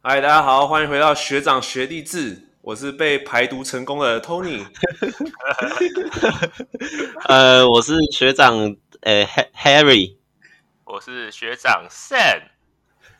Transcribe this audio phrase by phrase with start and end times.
[0.00, 2.50] 嗨，大家好，欢迎回到学长学弟制。
[2.62, 4.64] 我是被排毒成功的 Tony。
[7.26, 9.26] 呃，我是学长，呃
[9.56, 10.16] ，Harry。
[10.84, 12.42] 我是学长 Sam。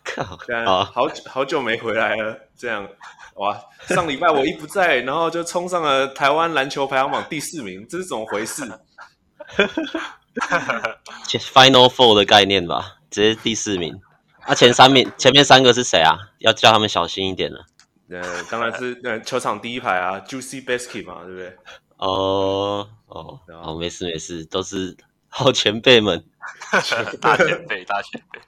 [0.04, 2.88] 靠，好好久好久没回来了，这样
[3.34, 3.60] 哇！
[3.88, 8.62] 上礼拜我一不在， 然后就冲上了台湾篮球排行榜第四名，这是怎么回事？
[11.26, 14.00] Final Four 的概念吧，直接第四名。
[14.48, 16.16] 那、啊、前三名，前面三个是谁啊？
[16.38, 17.66] 要叫他们小心一点了。
[18.08, 21.54] 呃，当然是呃，球场第一排啊，Juicy Basket 嘛，对不对？
[21.98, 24.96] 哦哦哦，没事没事，都是
[25.28, 26.24] 好前辈们，
[27.20, 28.40] 大前辈大前辈。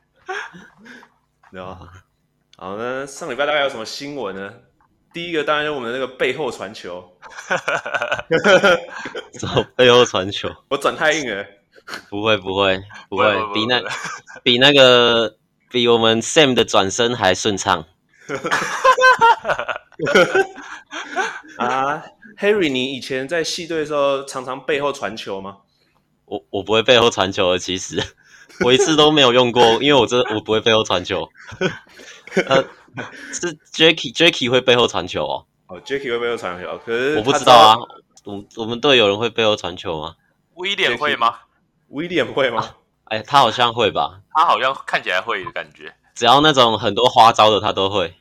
[1.53, 1.79] 对啊，
[2.57, 4.55] 好，那上礼拜大概有什么新闻呢？
[5.13, 7.15] 第一个当然是我们的那个背后传球，
[9.39, 11.45] 走背后传球，我转太硬了，
[12.09, 13.83] 不会不会不会，比那
[14.43, 15.37] 比那个。
[15.71, 17.87] 比我们 Sam 的转身还顺畅。
[21.57, 22.03] 啊
[22.39, 25.59] ，Harry，你以前在系队的时候常常背后传球吗？
[26.25, 28.03] 我我不会背后传球的，其实
[28.65, 31.29] 我一次都没有用过，因为我这我不会背后传球。
[32.47, 32.65] 呃，
[33.33, 35.47] 是 Jacky Jacky 会背后传球哦。
[35.69, 37.77] 哦，Jacky 会背后传球，可是我不知道啊。
[38.25, 40.17] 我我们队有人会背后传球吗
[40.55, 41.39] ？William 会吗
[41.91, 42.77] ？William 会吗？
[43.11, 44.21] 哎、欸，他好像会吧？
[44.33, 45.93] 他好像看起来会的感觉。
[46.15, 48.15] 只要那种很多花招的，他都会。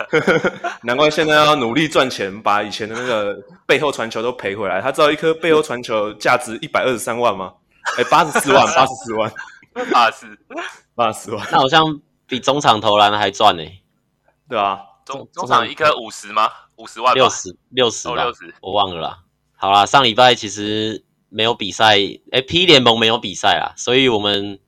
[0.84, 4.82] 难怪现在要努力赚钱，把以前的那个背后传球都赔回来。
[4.82, 7.54] 他知道一颗背后传球价值一百二十三万吗？
[7.96, 9.32] 哎、欸， 八十四万，八十四万，
[9.90, 10.38] 八十，
[10.94, 11.48] 八十四万。
[11.50, 13.82] 那好像比中场投篮还赚呢、欸。
[14.46, 16.50] 对啊，中中场一颗五十吗？
[16.76, 17.14] 五十万？
[17.14, 19.20] 六十，六十，六十，我忘了啦。
[19.56, 21.05] 好啦，上礼拜其实。
[21.28, 21.96] 没有比赛，
[22.30, 24.58] 哎，P 联盟没有比赛啊，所以我们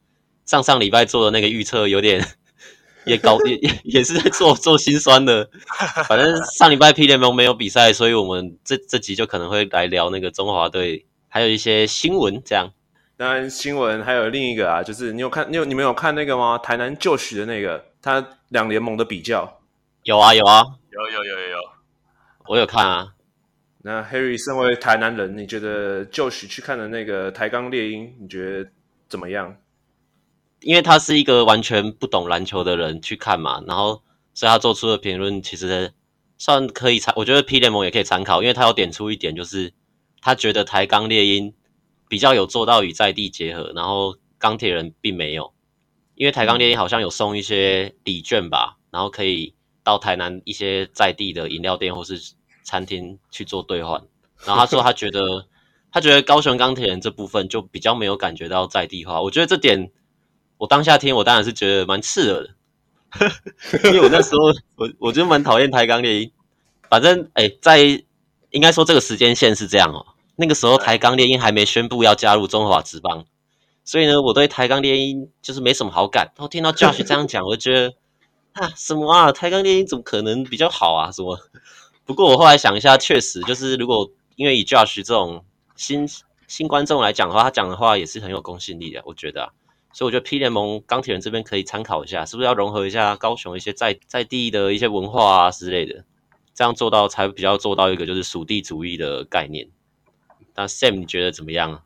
[0.45, 2.25] 上上礼拜做的那个预测有点
[3.06, 5.48] 也搞也也也是在做做心酸的。
[6.06, 12.70] 反正上礼拜 P 联盟没有比赛，所以我们这这集就可能会来聊那个中华队，还有一些新闻这样。
[13.17, 16.58] 当然新闻还有另一个啊，就是你有看你有你们有看那个吗？
[16.58, 19.61] 台南旧许的那个他两联盟的比较。
[20.05, 21.58] 有啊有啊有有有有有，
[22.48, 23.14] 我有看啊。
[23.80, 28.70] 那 Harry 身为台南人，你觉得就许去看的那个台钢猎鹰，你觉得
[29.08, 29.56] 怎么样？
[30.61, 34.02] 因为他是一个完全不懂篮球的人去看嘛，然后
[34.34, 35.92] 所以他做出的评论其实
[36.38, 39.72] 算可以参，我觉得 P 联盟也可以参考，因为他有点出一点，就是
[40.20, 41.55] 他觉得台钢猎鹰
[42.08, 45.55] 比较有做到与在地结合，然后钢铁人并没有，
[46.17, 52.34] 因为台钢猎鹰好像有送一些礼券吧，然后可以到台南一些在地的饮料店或是。
[52.68, 54.02] 餐厅去做兑换，
[54.45, 55.46] 然后他说他觉得
[55.90, 59.23] 他觉得高雄钢铁人这部分就比较没有感觉到在地化。
[59.23, 59.90] 我觉得这点
[60.58, 66.30] 我当下听我当然是觉得蛮刺耳的， 因为我那时候我我就蛮讨厌台钢猎鹰。
[66.90, 67.79] 反正哎，在
[68.51, 70.05] 应该说这个时间线是这样哦，
[70.36, 73.24] 那个时候台钢猎鹰还没宣布要加入中华职棒，
[73.83, 76.33] 所以呢，我对台钢猎鹰就是没什么好感。
[76.36, 77.95] 然后听到 Josh 这样讲，我就觉得
[78.52, 81.11] 啊什么啊，台钢猎鹰怎么可能比较好啊？
[81.12, 81.39] 什么？
[82.08, 85.45] 不过我后来想一下，确实就是如果因为以 Josh 这种
[85.77, 86.08] 新
[86.46, 89.51] 新观众来讲的话，他讲的话也是很有公信力的，我觉得啊。
[89.92, 96.02] 所以我觉得 P 联盟钢铁人这边可以参考一下，是不是要融合一下高雄一些在在地的一些文化啊之类的，
[96.55, 99.68] 这样做到才比较做到一个就是属地主义的概念。
[100.55, 101.83] 那 Sam 你觉得怎么样？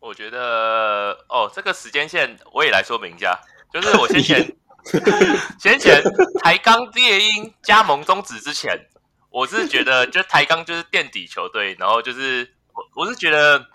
[0.00, 3.40] 我觉得哦，这个时间线我也来说明一下，
[3.72, 4.56] 就是我先前
[5.60, 6.02] 先前
[6.42, 8.88] 台钢猎鹰加盟终止之前。
[9.36, 13.66] 我是觉得，就台钢就是垫底球队，然后就是我我是觉得，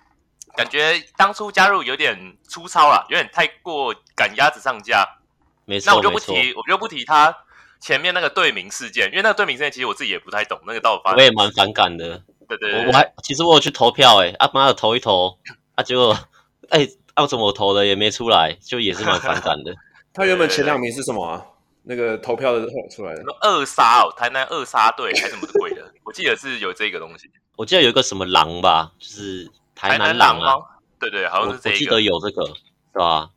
[0.57, 5.07] 感觉当初加入有点粗糙了，有点太过赶鸭子上架。
[5.65, 7.37] 没错，那我就不提，我就不提他
[7.79, 11.13] 前面那个队名事件，因为那个队名事件其实我自己也不太懂，那个到底发。
[11.13, 12.23] 我也蛮反感的。
[12.49, 15.37] 对对，对，我我还其实我有去投票，哎，啊妈的投一投，
[15.75, 16.17] 啊结果，
[16.69, 19.75] 哎，要怎么我投的也没出来，就也是蛮反感的。
[20.11, 21.45] 他原本前两名是什么啊？
[21.83, 25.91] 那个投票的出来的二杀哦，台南二杀队还是什么鬼的？
[26.05, 27.29] 我记得是有这个东西。
[27.55, 30.45] 我记得有一个什么狼吧，就是台南狼啊。
[30.51, 30.65] 狼
[30.99, 31.75] 对对，好像是这个。
[31.75, 33.29] 我记得有这个，是吧？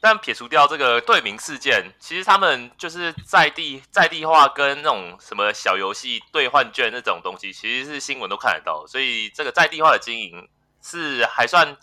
[0.00, 8.86] 但撇除掉这个队名事件，其实他们就是在地在地化跟那种什么小游戏兑换券那种东西，其实是新闻都看得到。
[8.86, 10.48] 所以这个在地化的经营
[10.82, 11.76] 是还算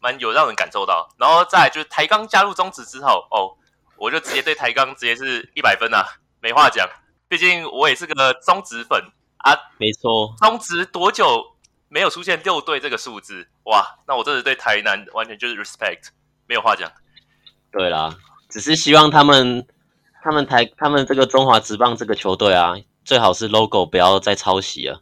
[0.00, 1.08] 蛮有让人感受到。
[1.18, 3.56] 然后再来就是台钢加入中职之后哦。
[3.98, 6.04] 我就直接对台钢直接是一百分啊，
[6.40, 6.88] 没话讲。
[7.28, 9.02] 毕竟我也是个中职粉
[9.38, 10.34] 啊，没错。
[10.40, 11.44] 中职多久
[11.88, 13.48] 没有出现六队这个数字？
[13.64, 16.08] 哇，那我真的对台南完全就是 respect，
[16.46, 16.90] 没有话讲。
[17.72, 18.16] 对啦，
[18.48, 19.66] 只是希望他们
[20.22, 25.00] 他们台他们这个中华职棒这个球队啊，最好是 logo 不要再抄袭了，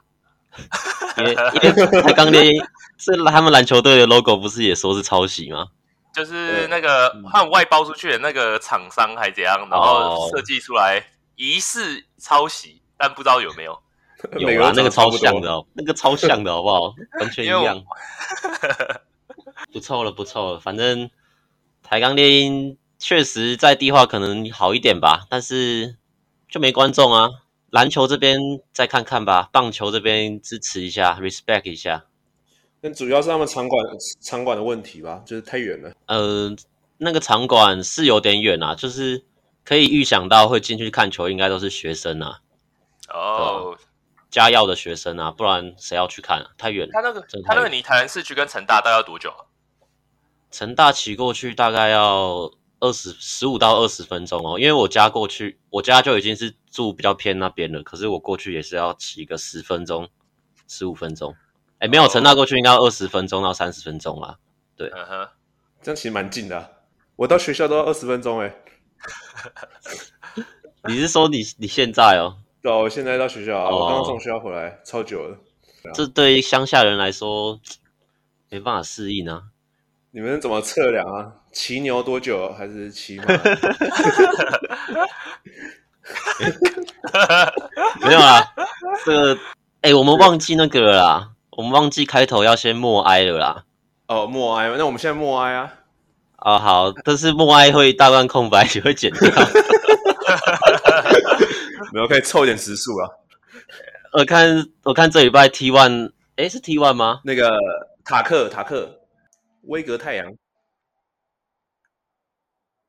[1.18, 2.52] 因为因为台钢 猎鹰
[2.96, 5.66] 是他们篮球队的 logo，不是也说是抄袭吗？
[6.14, 13.78] 就是那个换外包出去的那个厂商还怎样，然后设计出来疑似抄袭，但不知道有没有。
[14.38, 16.94] 有啊，那个超像的哦，那个超像的好不好？
[17.20, 17.82] 完全一样。
[19.72, 21.10] 不错了，不错了，反正
[21.82, 25.96] 台钢猎鹰确实在地化可能好一点吧，但是
[26.48, 27.28] 就没观众啊。
[27.70, 28.38] 篮球这边
[28.72, 32.04] 再看看吧，棒球这边支持一下，respect 一下。
[32.84, 33.82] 但主要是他们场馆
[34.20, 35.90] 场馆的问题吧，就是太远了。
[36.04, 36.54] 呃，
[36.98, 39.24] 那个场馆是有点远啊，就是
[39.64, 42.40] 可以预想到会进去看球，应该都是学生啊。
[43.08, 43.74] 哦。
[44.30, 46.50] 家要的学生啊，不然谁要去看啊？
[46.58, 46.92] 太远了。
[46.92, 49.48] 他那个，他那个离台南市区跟成大大概要多久啊？
[50.50, 60.06] 成大骑过去大概要二十十五到二十分钟哦，因为我家过去，我家就已经是住比较偏那边了，可是我过去也是要骑个十分钟、
[60.68, 61.34] 十五分钟。
[61.78, 64.38] 哎，没有，成大过去应该要二十分钟到三十分钟啦。
[64.76, 65.28] 对，嗯哼，
[65.82, 66.68] 这样其实蛮近的啊。
[67.16, 68.54] 我到学校都要二十分钟哎。
[70.88, 72.38] 你是说你你现在哦？
[72.62, 75.36] 对，我现在到学校，啊、我刚刚从学校回来，超久了。
[75.92, 77.60] 这对于乡下人来说
[78.48, 79.42] 没办法适应啊。
[80.10, 81.32] 你们怎么测量啊？
[81.52, 83.24] 骑牛多久，还是骑马？
[88.06, 88.42] 没有啊，
[89.04, 89.38] 这个
[89.82, 93.64] 哎，我们忘记那个了啦，我们忘记开头要先默哀了啦。
[94.08, 95.72] 哦，默哀，那我们现在默哀啊。
[96.38, 99.20] 哦，好，但是默哀会大段空白，也会剪掉。
[101.92, 103.08] 没有，可以凑一点时数啊。
[104.12, 107.20] 我看，我看这礼拜 T one，诶，是 T one 吗？
[107.24, 107.50] 那个
[108.04, 109.00] 塔克，塔克，
[109.62, 110.34] 威格太阳。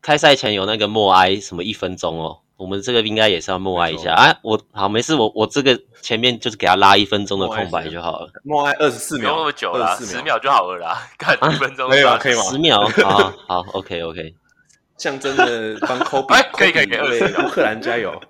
[0.01, 2.41] 开赛前有那个默哀，什么一分钟哦。
[2.57, 4.35] 我们这个应该也是要默哀一下啊。
[4.41, 8.31] 我好，没事，我我这个前面就是给他拉一分钟的空白就好了。
[8.43, 11.01] 默哀二十四秒，不用那么久了，十秒就好了啦。
[11.17, 12.17] 看一分钟，可以吗？
[12.17, 12.41] 可以吗？
[12.43, 14.35] 十秒，好好，OK，OK。
[14.97, 18.21] 象征的帮科比， 可以可以可以，为乌克兰加油。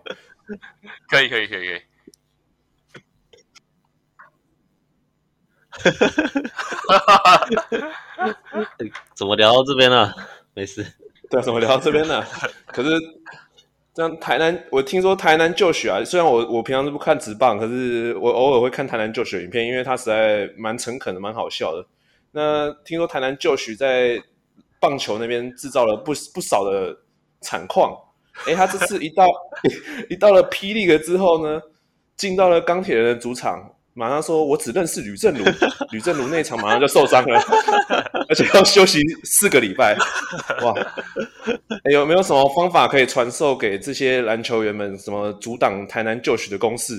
[1.09, 1.81] 可以可以可以可以，
[9.15, 10.13] 怎么聊到这边了？
[10.53, 10.85] 没事，
[11.29, 12.25] 对，怎么聊到这边了？
[12.67, 12.89] 可是
[13.95, 21.85] 这样台南，我听说台南就学啊，虽然我我平常是不看直棒，可是我偶尔会看台南就学影片，因为他实在蛮诚恳的，蛮好笑的。
[22.31, 24.21] 那听说台南就学在
[24.81, 26.93] 棒球那边制造了不不少的
[27.39, 27.97] 惨况。
[28.45, 29.25] 哎，他这次一到
[30.11, 31.61] 一到了霹雳了之后呢，
[32.17, 35.45] 进到了钢铁人的主场，马上说：“我只认识吕政儒，
[35.91, 37.41] 吕政儒那场马上就受伤了，
[38.27, 39.95] 而且要休息四个礼拜。”
[40.63, 40.73] 哇，
[41.89, 44.99] 有没有什么方法可以传授给这些篮球员们？
[44.99, 46.93] 什么阻挡台南就许的攻势？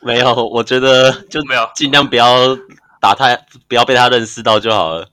[0.00, 2.54] 没有，我觉得就没有，尽量不要
[3.00, 3.34] 打他，
[3.66, 5.08] 不要被他认识到就好了。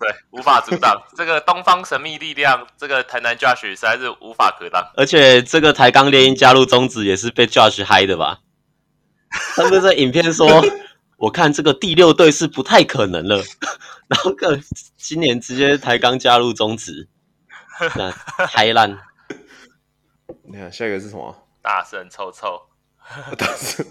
[0.00, 4.84] 对，无法阻挡这个东方神秘力量，这个台南 Josh 实在是无法可挡。
[4.96, 8.40] 而且这个台钢猎鹰加入中止也是被 Josh 嗨的吧？
[9.56, 10.46] 他们在影片说，
[11.16, 13.42] 我看这个第六队是不太可能了。
[14.08, 14.60] 然后个
[14.96, 17.08] 今年直接台钢加入中职，
[17.96, 18.98] 那嗨烂。
[20.44, 21.34] 你看下一个是什么？
[21.62, 22.60] 大圣臭臭。
[23.36, 23.84] 大圣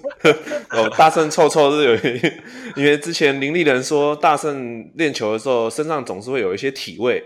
[0.69, 2.31] 哦，大圣臭臭是有原因，
[2.77, 7.21] 因为之前林立人说大圣练球的时候身上总是会有一些体味，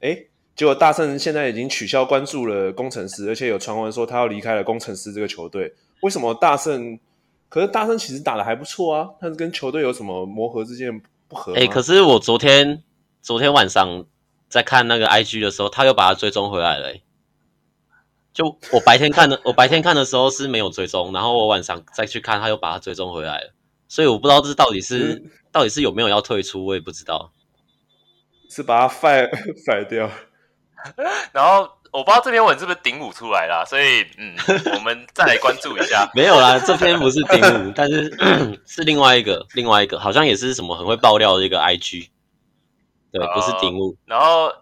[0.00, 0.16] 哎，
[0.56, 5.74] 结果大圣现在已经取消关注了工程师，而且有传闻说他要离开了工程师这个球队。
[6.02, 6.98] 为什么大圣？
[7.50, 11.52] 可是大圣其实打的还不错啊，但是跟球队有什么磨合之间不合？
[11.54, 12.82] 哎，可是我昨天
[13.20, 14.06] 昨天晚上
[14.48, 16.94] 在看那个 IG 的时候，他又把他追踪回来了。
[18.32, 23.52] 就我白天看的， 我白天看的时候是没有追踪，然后我晚上再去看，他又把他追踪回来了，
[23.88, 27.32] 所以我不知道这到底是、嗯、到底是有没有要退出，我也不知道，
[28.48, 29.28] 是把他 fire
[29.66, 30.08] fire 掉，
[31.34, 34.34] 然后我不知道这篇文是不是顶五出来啦，所以嗯，
[34.74, 38.10] 我们再来关注一下，没有啦，这篇不是顶五，但是
[38.66, 42.08] 是另外一个另外一个，好像也是什么很会爆料的一个 IG，
[43.12, 44.52] 对，不是顶五，然后。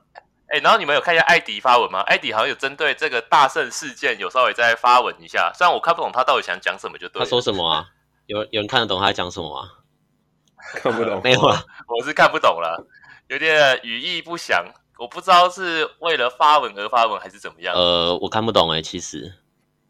[0.50, 2.00] 哎，然后你们有看一下艾迪发文吗？
[2.06, 7.20] 艾迪好像有针对这个大圣事件有稍微再发文一下，虽然我看不懂他到底想讲什么，就对。
[7.20, 7.84] 他说什么啊？
[8.24, 9.68] 有有人看得懂他在讲什么啊？
[10.76, 12.82] 看不懂，没有啊，我是看不懂了，
[13.26, 14.64] 有点语义不详，
[14.98, 17.74] 我不知道是为了发文而发文还是怎么样。
[17.74, 19.32] 呃，我看不懂哎，其实，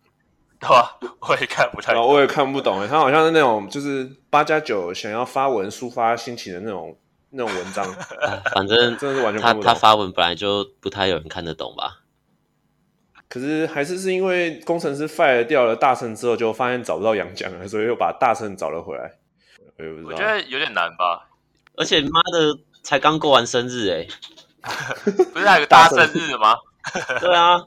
[0.60, 0.98] 对吧？
[1.28, 6.96] 我也看不太懂，我也看不懂哎，他好像是那种就是八加九想要发文抒发心情的那种。
[7.30, 7.84] 那种文章，
[8.56, 12.00] 反正真的是完全他他发文本来就不太有人看得懂吧？
[13.28, 19.18] 可是还是是因为工程师 fire 掉了大圣之后，就发现找不到洋将了，所以又把大圣找了回来。
[19.76, 21.28] 我也不知道，我觉得有点难吧。
[21.76, 24.06] 而且妈的，才刚过完生日哎，
[25.32, 26.56] 不是还有个大圣日吗？
[27.20, 27.60] 对啊，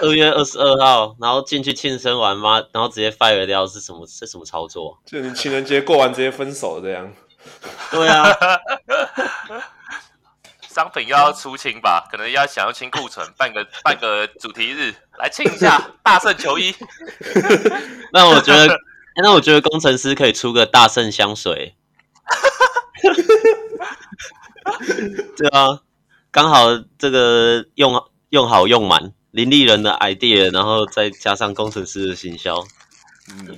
[0.00, 4.06] 二月二十二号，然后进去庆生完嘛，然后直接 fire 掉是什么？
[4.06, 4.98] 是什么操作？
[5.04, 7.12] 就你情人节过完直接分手这样。
[7.90, 8.24] 对啊。
[10.68, 12.04] 商品又要出清吧？
[12.10, 16.74] 可能要想要清库存，办个办个主题日来庆一下大圣球衣。
[18.12, 18.76] 那我觉得，
[19.22, 21.76] 那我觉得工程师可以出个大圣香水。
[25.36, 25.78] 对啊，
[26.34, 26.66] 刚好
[26.98, 32.58] 这个用用好用满，林立人的 idea，然后再加上工程师的行销。
[33.30, 33.56] 嗯，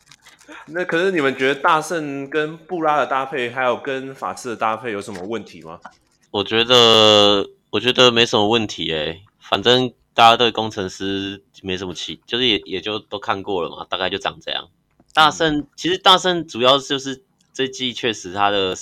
[0.72, 5.78] 那可是你们觉得大圣跟布拉的搭配，还有跟法师的搭配有什么问题吗？
[6.30, 14.70] 我觉得，我觉得没什么问题诶，反正大家对工程师没什么期，就是也也就都看过了嘛，大概就长这样。
[15.12, 18.74] 大圣、嗯、其实大圣主要就是这季确实他的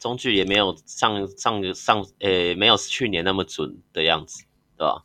[0.00, 4.42] 中距也没有上上上诶，没有去年那么准的样子，
[4.76, 5.04] 对吧？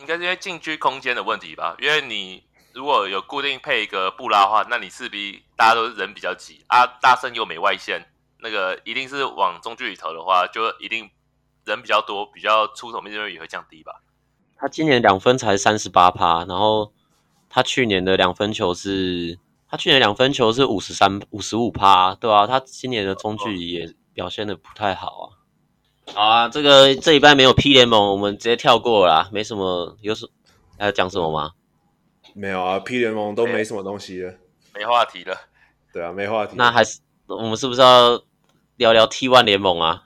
[0.00, 1.76] 应该是因为禁区空间的问题吧？
[1.80, 2.42] 因为你
[2.72, 8.04] 如果有固定配一个布拉的话，那你势必大家都人比较挤啊，大圣又没外线。
[8.40, 11.10] 那个一定是往中距里投的话，就一定
[11.64, 14.02] 人比较多，比较出手命中率也会降低吧。
[14.56, 16.92] 他今年两分才三十八趴，然后
[17.48, 25.24] 他去年的两分球是，他去年两分球是五十三五十五趴，对啊，他今年的中距离也表现的不太好啊。
[26.12, 30.26] 好啊，这个这一半没有 P 联盟，我们直接跳过了啦，没什么，有什
[30.76, 31.52] 还要讲什么吗？
[32.34, 34.34] 没有啊，P 联盟都没什么东西了，
[34.74, 35.36] 没话题了。
[35.92, 36.54] 对啊，没话题。
[36.56, 38.20] 那还是我们是不是要？
[38.76, 40.02] 聊聊 T One 联盟啊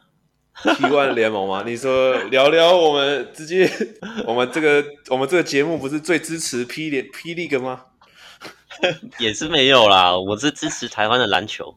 [0.63, 1.65] ？T One 联盟吗？
[1.67, 3.69] 你说聊聊我们直接，
[4.25, 7.87] 我们这个我们这个节目不是最支持 P 联 P League 吗？
[9.19, 11.75] 也是没有啦，我是支持台湾的篮球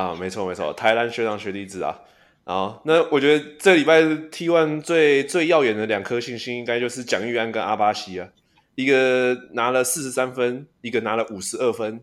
[0.00, 1.98] 啊，没错没错，台篮学长学弟制啊。
[2.44, 4.00] 好，那我觉得这礼拜
[4.32, 8.26] T one 最最耀眼的两颗星星，应该就是蒋玉安跟阿巴西啊，
[8.74, 12.00] 一个拿了四十三分，一个拿了五十二分。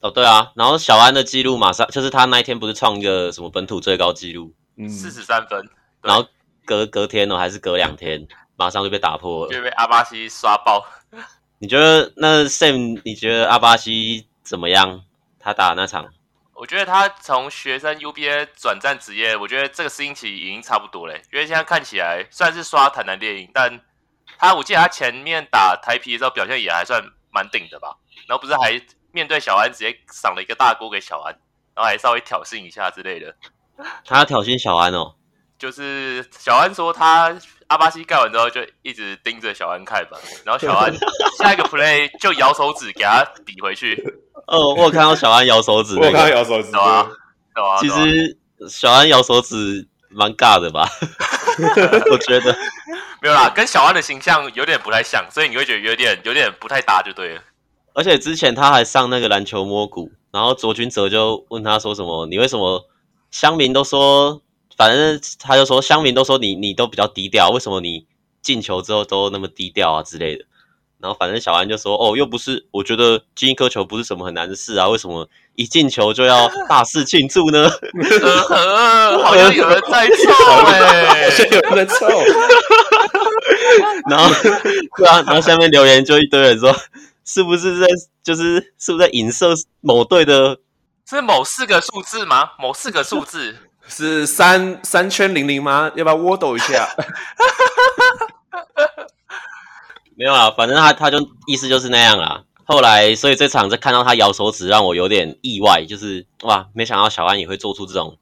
[0.00, 5.62] 哦，对啊，然后小安的记录马上就是他那一天不是创一个什么本土最高纪录，嗯，四十三分，
[6.02, 6.26] 然后
[6.64, 10.84] 隔隔天哦，还是隔两天，马上就被打破了，就被阿巴西刷爆。
[11.58, 13.00] 你觉得那 Sam？
[13.04, 15.02] 你觉得阿巴西怎么样？
[15.38, 16.08] 他打那场？
[16.60, 21.22] 我觉得他从学生 UBA 转战职业，我觉得这个适应期已经差不多嘞。
[21.32, 23.80] 因为现在看起来虽然是刷台南猎鹰，但
[24.38, 27.02] 他我记得他前面打台皮的时候表现也还算
[27.32, 27.96] 蛮顶的吧。
[28.28, 28.80] 然后不是还。
[29.12, 31.34] 面对小安，直接赏了一个大锅给小安，
[31.74, 33.34] 然后还稍微挑衅一下之类的。
[34.04, 35.16] 他要挑衅小安哦，
[35.60, 37.36] 就是小安说他
[37.66, 40.90] 阿巴西盖完之后就一直盯着小安看吧， 然后小安
[41.38, 44.02] 下一个 play 就摇手指给他比回去。
[44.46, 47.06] 哦，我有看到小安摇手指，我有看到摇手指，有啊，
[47.56, 47.78] 有啊。
[47.78, 48.38] 其实
[48.68, 50.88] 小安摇手指蛮尬的吧？
[52.10, 52.56] 我觉得
[53.20, 57.42] 没有啦，跟小安的形象有点不太像，所以你会觉得有点有点不太搭，就对了。
[57.92, 62.26] 而且之前他还上那个篮球摸骨，然后卓君哲就问他说什么？
[62.26, 62.88] 你为什么
[63.30, 64.40] 乡民都说，
[64.80, 68.06] 反正他就说乡民都说你你都比较低调，为什么你
[68.40, 70.46] 进球之后都那么低调啊之类的？
[70.98, 77.70] 然后反正小安就说哦，又不是，我觉得进一颗球不是什么很难的事啊，为什么一进球就要大肆庆祝呢？
[79.22, 80.32] 好像有人在凑
[80.64, 82.08] 哎，好像有人在凑。
[84.08, 84.34] 然后
[84.96, 86.74] 对啊，然后下面留言就一堆人说。
[87.22, 87.86] 是不是在
[88.24, 90.58] 就是是不是在影射某队的？
[91.08, 92.52] 是某四个数字吗？
[92.58, 93.54] 某四个数字
[93.90, 95.90] 是三三圈零零吗？
[95.96, 96.88] 要不要窝抖一下？
[100.16, 102.44] 没有啊，反正他他就意思就是那样啦。
[102.64, 108.16] 后来，所以这场在看到他摇手指，让我有点意外，就是哇，没想到小安也会做出这种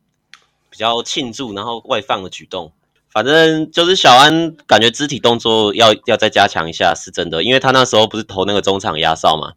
[0.71, 2.73] 比较庆祝然后外放的举动。
[3.11, 9.53] 反正就是小安感觉肢体动作要要再加强一下，是真的，因为他那时候不是投那个中场压哨嘛，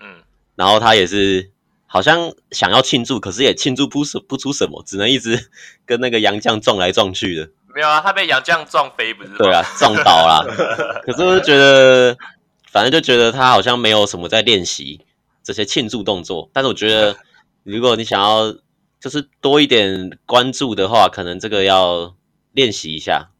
[0.00, 0.22] 嗯，
[0.56, 1.50] 然后他也是
[1.94, 5.48] 好像想要庆祝，可是也庆祝不不出什么，只能一直
[5.86, 7.48] 跟那个杨将撞来撞去的。
[7.72, 9.30] 没有啊，他被杨将撞飞不是？
[9.38, 10.44] 对啊，撞倒了。
[11.06, 12.16] 可是我就觉得，
[12.72, 15.00] 反正就觉得他好像没有什么在练习
[15.44, 16.50] 这些庆祝动作。
[16.52, 17.16] 但是我觉得，
[17.62, 18.52] 如果你想要
[19.00, 22.14] 就是多一点关注的话，可能这个要。
[22.54, 23.30] 练习一下，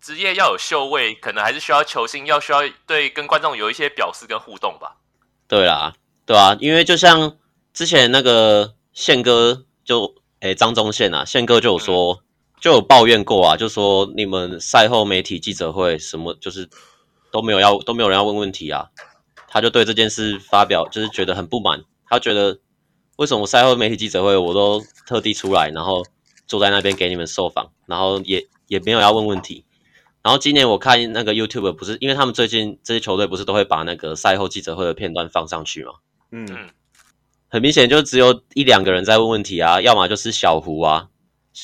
[0.00, 4.96] 职业要有秀位，可能还是需要球星要需要对跟观众有一些表示跟互动吧。
[5.46, 5.92] 对啦，
[6.24, 7.36] 对啊，因为就像
[7.76, 12.18] 之前那个宪哥就诶张忠宪啊，宪哥就有说、嗯、
[12.58, 16.70] 就有抱怨过啊，就说你们赛后媒体记者会什么就是
[17.30, 18.88] 都没有要都没有人要问问题啊，
[19.46, 22.60] 他就对这件事发表就是觉得很不满，他觉得
[23.16, 26.02] 为什么赛后媒体记者会我都特地出来，然后
[26.46, 29.66] 坐在那边给你们受访，然后也也没有要问问题。
[30.22, 35.92] 然后今年我看那个 YouTube 不是，因为他们最近这些球队不是都会把那个赛后记者会的片段放上去吗？
[36.32, 36.70] 嗯，
[37.48, 41.08] 很明显就只有一两个人在问问题啊，要么就是小胡啊，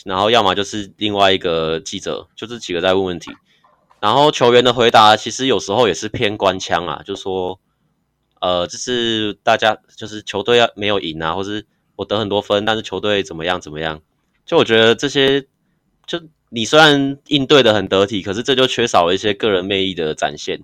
[0.04, 3.30] 然后要么就是另外一个记者，就这几个在问问题。
[4.00, 7.60] 然后球员的回答其实有时候也是偏官腔啊，就说
[8.40, 14.00] 呃，就是大家就是球队要没有赢啊，或是我得很多分，但是球队怎么样怎么样？
[14.44, 15.42] 就我觉得这些
[16.06, 16.20] 就。
[16.54, 20.62] 你虽然应对的很得体，可是这就缺少了一些个人魅力的展现。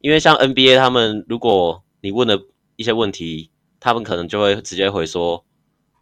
[0.00, 2.40] 因为像 NBA 他们，如果你问了
[2.76, 5.44] 一些问题，他们可能就会直接回说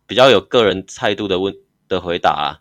[0.07, 1.55] 比较有个人态度的问
[1.89, 2.61] 的回答啊，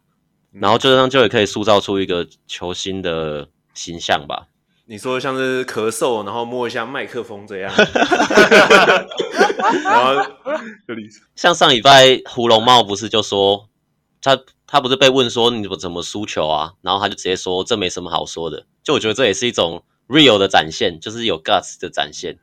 [0.52, 4.48] 然后就这样就也可以塑造出一个球星的形象吧。
[4.86, 7.74] 你说像是咳嗽，然后摸一下麦克风这样，
[9.84, 10.24] 然后
[11.36, 13.70] 像上礼拜胡龙茂不是就说
[14.22, 14.40] 他。
[14.66, 16.74] 他不是被问说你怎么怎么输球啊？
[16.82, 18.66] 然后他就直接说这没什么好说的。
[18.82, 22.40] 就我觉得这也是一种 real 的展现，就是有 guts 的展现，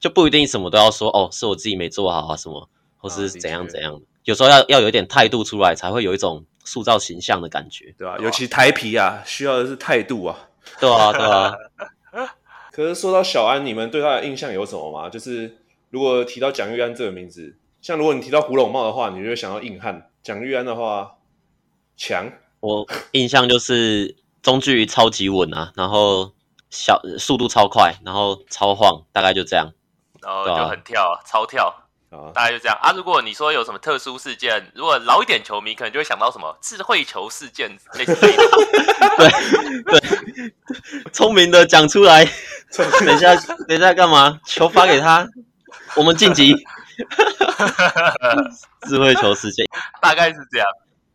[0.00, 4.00] 就不一定什么都要说哦，是我自己没做好啊什么，或是怎样怎样的。
[4.24, 8.16] 有时候要要有点态度出来，才会有一种塑造形象的感觉，对吧？
[8.20, 10.48] 尤其台皮啊，需要的是态度啊。
[10.80, 11.54] 对啊，对啊。
[12.72, 15.08] 可是说到小安，你们对他的印象有什么吗？
[15.08, 15.58] 就是
[15.90, 21.14] 如果提到蒋玉安这个名字，像如果你提到胡龙茂的话，你就会想到硬汉；蒋玉安的话。
[22.00, 26.32] 强，我印象就是中距离超级稳啊，然后
[26.70, 29.72] 小速度超快，然后超晃，大概就这样，
[30.22, 31.74] 然后就很跳，啊、超跳，
[32.10, 32.92] 啊、大概就这样啊。
[32.92, 38.26] 如果你说有什么特殊事件，如果老一点球迷可能就会想到什么智慧球事件类似的，
[39.16, 39.30] 对
[39.98, 40.52] 对，
[41.12, 42.24] 聪明的讲出来。
[42.74, 43.34] 等一下，
[43.66, 44.38] 等一下干嘛？
[44.44, 45.26] 球发给他，
[45.96, 46.54] 我们晋级。
[48.88, 49.64] 智慧球事件
[50.02, 50.66] 大概是这样。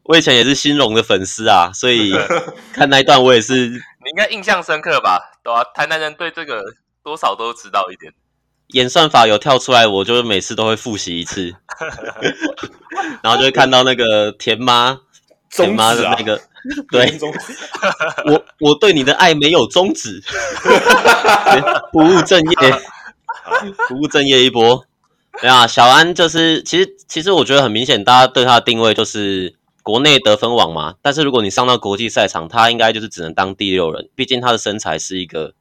[0.03, 2.13] 我以前也是新荣的粉丝啊，所以
[2.73, 3.67] 看那一段我也是。
[3.67, 5.19] 你应该印象深刻吧？
[5.43, 6.63] 对啊，台南人对这个
[7.03, 8.13] 多少都知道一点。
[8.73, 11.55] 演算法有跳出来，我就每次都会复习一次，
[13.23, 14.99] 然后就会看到那个田妈，
[15.49, 16.39] 田妈的那个，
[16.91, 17.17] 对，
[18.25, 20.21] 我我对你的爱没有终止，
[21.91, 22.55] 不务正业，
[23.89, 24.85] 不务正业一波。
[25.41, 29.55] 对啊，小安就是，其实其实我觉得很明显，大家对他的定位就是。
[29.85, 35.51] 国内得分王嘛，但是如果你上到国际赛场，他应该就是只能当第六人，毕竟他的身材是一个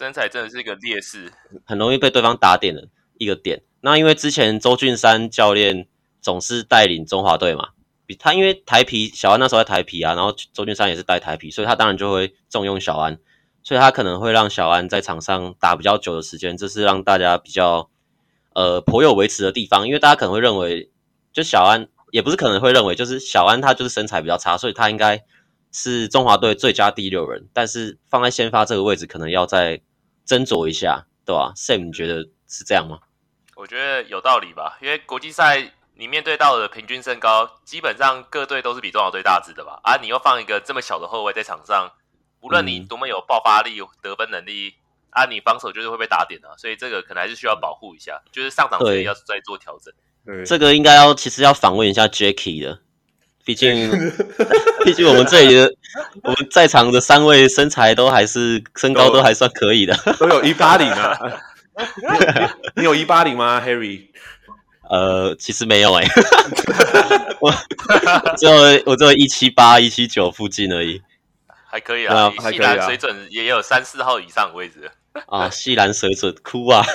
[0.00, 1.30] 身材真的是一个劣势，
[1.66, 3.60] 很容易被对方打点的一个点。
[3.82, 5.86] 那因为之前周俊山教练
[6.22, 7.68] 总是带领中华队嘛，
[8.06, 13.18] 比他因为台啤小安那时候在台啤啊，然后周俊山也是带台啤，所以他当然就会重用小安，
[13.62, 17.90] 所以他可能会让小安在场上打比较久的时间，这是让大家比较
[18.54, 20.90] 呃颇有维持的地方，因为大家可能会认为
[21.30, 21.88] 就小安。
[22.10, 25.22] 也不是可能会认为，就是小安他就是身材比较差，所以他应该
[25.70, 27.46] 是中华队最佳第六人。
[27.52, 29.80] 但是放在先发这个位置，可能要再
[30.30, 33.00] 斟酌一下，对吧？Sam，你觉得是这样吗？
[33.56, 39.80] 我觉得有道理吧，因为国际赛你面对到的平均身高，基本上各队都是比中华队大只的吧？
[39.82, 41.90] 啊，你又放一个这么小的后卫在场上，
[42.42, 44.76] 无论你多么有爆发力、得分能力，
[45.10, 49.92] 啊，你防守就是会被打点的，所以这个可能还是需要保护一下，就是上场时要再做调整。
[50.46, 52.78] 这个应该要，其实要访问一下 Jacky 的，
[53.50, 53.90] 毕竟，
[54.84, 55.68] 毕竟我们这里的
[56.22, 61.18] 我们在场的三位身材都还是身高都还算可以的，都有一八零啊。
[62.76, 64.02] 你有一八零吗，Harry？
[64.88, 67.52] 呃，其实没有哎、 欸，我
[68.36, 71.02] 只有我只有一七八、一七九附近而已，
[71.68, 74.88] 还可以啊，还可以啊，水准也有三四号以上位置。
[75.26, 76.86] 啊，系篮水准哭啊！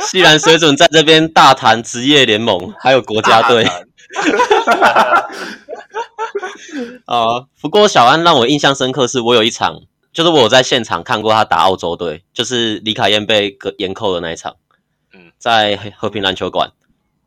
[0.00, 3.66] 系篮水准在这边大谈职业联盟，还有国家队。
[7.06, 14.56] 啊，不过小安让我印象深刻，是我有一场，就是我在现场看过他打澳洲队，就是李凯燕被严扣的那一场。
[15.12, 16.72] 嗯，在和平篮球馆，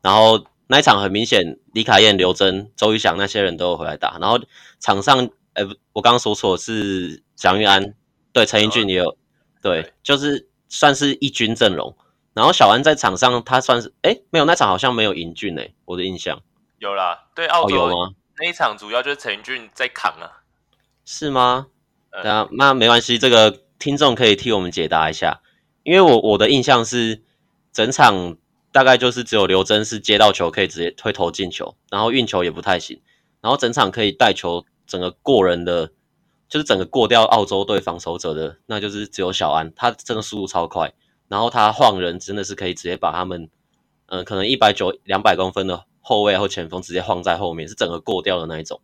[0.02, 4.38] 然后那一场很明显，李凯燕、刘真、周瑜翔那些人都有回来打，然后
[4.80, 7.94] 场上，哎，我刚刚说错是蒋玉安。
[8.32, 9.16] 对，陈英俊也有，
[9.62, 11.94] 对，就是算是一军阵容。
[12.32, 16.42] 然后小安在场上，他算是诶没有那场好像没有英俊诶，我的印象
[16.78, 17.26] 有啦。
[17.34, 18.14] 对，澳洲、哦、有吗？
[18.38, 20.42] 那一场主要就是陈俊在扛啊，
[21.04, 21.66] 是吗？
[22.10, 25.40] 对啊，那没关系，这个听众可以替我们解答一下，
[25.82, 27.22] 因为我我的印象是
[27.72, 28.36] 整场
[28.72, 33.00] 大概就是只有刘真是接到球可以直接推投进球，然后运球也不太行，
[33.40, 35.92] 然后整场可以带球整个过人的。
[36.46, 40.92] 就是整个过掉澳洲队防守者的，那就是只有小安，他真的速度超快，
[41.26, 43.44] 然后他晃人真的是可以直接把他们，
[44.06, 48.78] 嗯、呃，可能一百九、两百公分的后卫或前锋直接晃在后面，是整个过掉的那一种。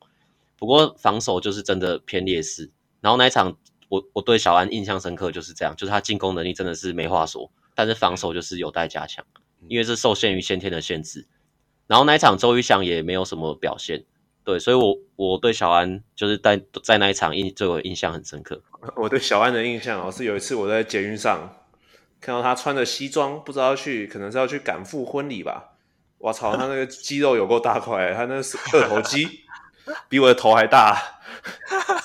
[0.58, 2.70] 不过防守就是真的偏劣势。
[3.02, 3.56] 然后那一场
[3.88, 9.24] 我我对小安印象深刻就是这样，就是他进攻能力真的是没话说，但是防守就是有待加强，
[9.68, 11.26] 因为是受限于先天的限制。
[11.86, 14.04] 然后那一场周瑜翔也没有什么表现。
[14.42, 18.62] 对，所以我，我我对小安就是在在那一场印对我印象很深刻。
[18.96, 21.56] 我对小安的印象哦，是有一次我在捷运上
[22.20, 25.69] 看到他穿着西装，不知道去，可能是要去赶赴婚礼吧。
[26.20, 29.40] 我操，他那个肌肉有够大块，他那是二头肌，
[30.08, 31.00] 比我的头还大。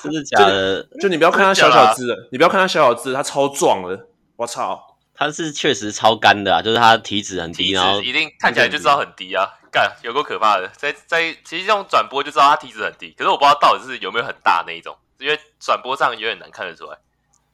[0.02, 0.82] 真的假的？
[0.94, 4.06] 就，就你不要看他小小只的，你不要看他小小只，他超壮的。
[4.36, 9.46] 我操，他是确实超干的啊，就是他体脂很低，然后一定看起来就知道很低啊。
[9.70, 16.96] 干有够可怕的，在在其实这种转播就知道他体脂很低，可是我不知道到底是有没有很大那一种，因为转播上有点难看得出来。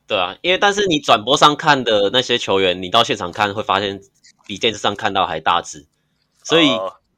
[0.06, 4.00] 对啊，因为但是你转播上看的那些球员，你到现场看会发现
[4.46, 5.84] 比电视上看到还大只，
[6.42, 6.70] 所以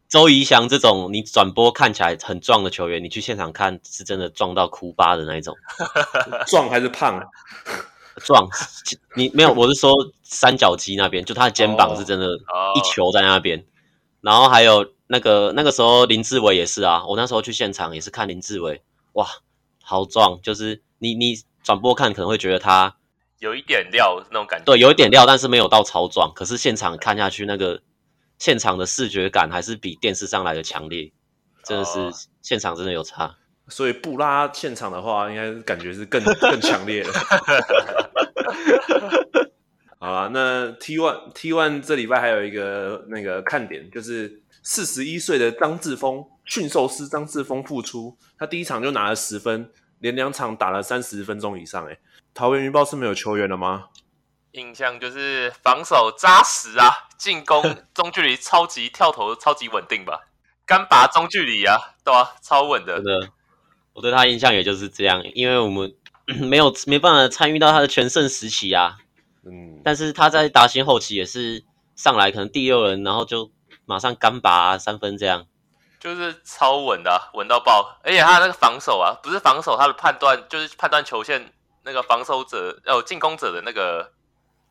[0.09, 5.55] 周怡翔这种你转播看起来很壮的球员，你去现场看是真的壮到哭巴的那一种。
[6.47, 7.21] 壮还是胖？
[8.25, 8.49] 壮，
[9.17, 12.27] 你没有，我是说三角肌那边，就他的肩膀是真的，
[12.77, 13.65] 一球在那边，
[14.21, 14.93] 然后还有。
[15.07, 18.83] 那个那个时候林志伟也是啊，我那时候去现场也是看林志伟，
[19.13, 19.27] 哇，
[19.83, 20.41] 好壮！
[20.43, 22.97] 就是你你转播看可能会觉得他
[23.39, 26.33] 有一点料那种感觉，对，有一点料，但是没有到超壮。
[26.35, 27.83] 可是现场看下去，那个
[28.45, 31.11] 现场的视觉感还是比电视上来的强烈，
[31.65, 33.35] 真的是、哦、现场真的有差。
[33.69, 37.11] 所以布拉现场的话，应该感觉是更 更强烈的。
[39.99, 44.43] 好了，那 T one T one 这礼拜还有一个那个看点就是。
[44.67, 51.87] 四十一岁的张志峰，驯兽师张志峰复出，他第一场就拿了十分，连两场打了三十分钟以上。
[51.87, 51.99] 哎，
[52.33, 53.89] 桃园云豹是没有球员了吗？
[54.55, 57.63] 印象就是防守扎实啊，进攻
[57.95, 60.23] 中距离超级跳投，超级稳定吧，
[60.67, 62.97] 干拔中距离啊，对啊，超稳的。
[62.97, 63.29] 真的，
[63.93, 65.95] 我对他印象也就是这样，因为我们
[66.41, 68.97] 没有没办法参与到他的全盛时期啊。
[69.45, 71.65] 嗯，但是他在达新后期也是
[71.95, 73.51] 上来可能第六人，然后就。
[73.87, 75.47] 马上干拔、啊、三分，这样
[76.01, 77.99] 就是超稳的、啊，稳到爆！
[78.03, 84.11] 而且他那个防守啊，不是防守，他的判断就是判断球线那个防守者哦进攻者的那个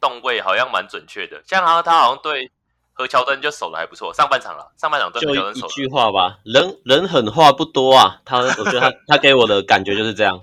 [0.04, 1.42] 动位，好像蛮准确的。
[1.48, 2.52] 像他他好像对
[2.92, 5.62] 何乔登就守的还不错，上半场了，上半场对何乔登守。
[5.62, 8.20] 就一句话吧，人人狠话不多啊。
[8.26, 10.42] 他我觉得他 他给我的感觉就是这样，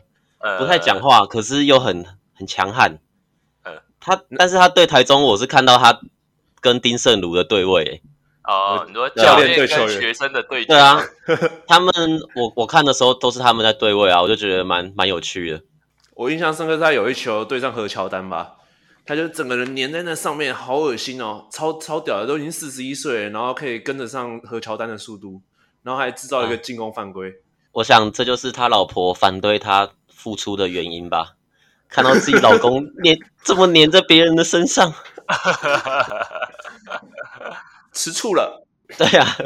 [0.58, 2.98] 不太讲话，可是又很很强悍。
[3.64, 6.00] 嗯，他但是他对台中，我是看到他
[6.62, 8.02] 跟丁胜儒的对位、欸。
[8.42, 10.64] 哦，很多教练跟学生的对？
[10.64, 10.98] 对啊，
[11.68, 11.92] 他们
[12.34, 15.60] 我我看的时候都是他们在对位啊，我就觉得蛮蛮有趣的。
[16.14, 18.56] 我印象深刻，他有一球对上何乔丹吧，
[19.10, 25.42] 他就整个人粘在那上面，好恶心哦，超超屌的，都已经四十一岁了，然后可以跟得上何乔丹的速度，
[25.82, 27.34] 然后还制造一个进攻犯规。
[27.72, 31.34] 我想这就是他老婆反对他复出的原因吧，
[31.88, 34.94] 看到自己老公粘这么粘在别人的身上。
[37.92, 38.64] 吃醋了，
[38.96, 39.36] 对呀、啊，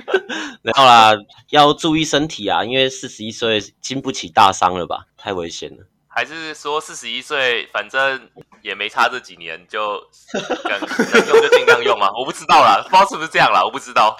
[0.64, 1.12] 然后啦，
[1.50, 5.84] 要注意身体啊，因为四十一岁经不起大伤了吧，太危险了。
[6.14, 8.28] 还是说四十一岁，反正
[8.60, 10.02] 也没差这几年，就
[10.68, 12.10] 能能用就尽量用嘛？
[12.18, 14.16] 我不知道啦，不知道是不是这样啦，我不知道。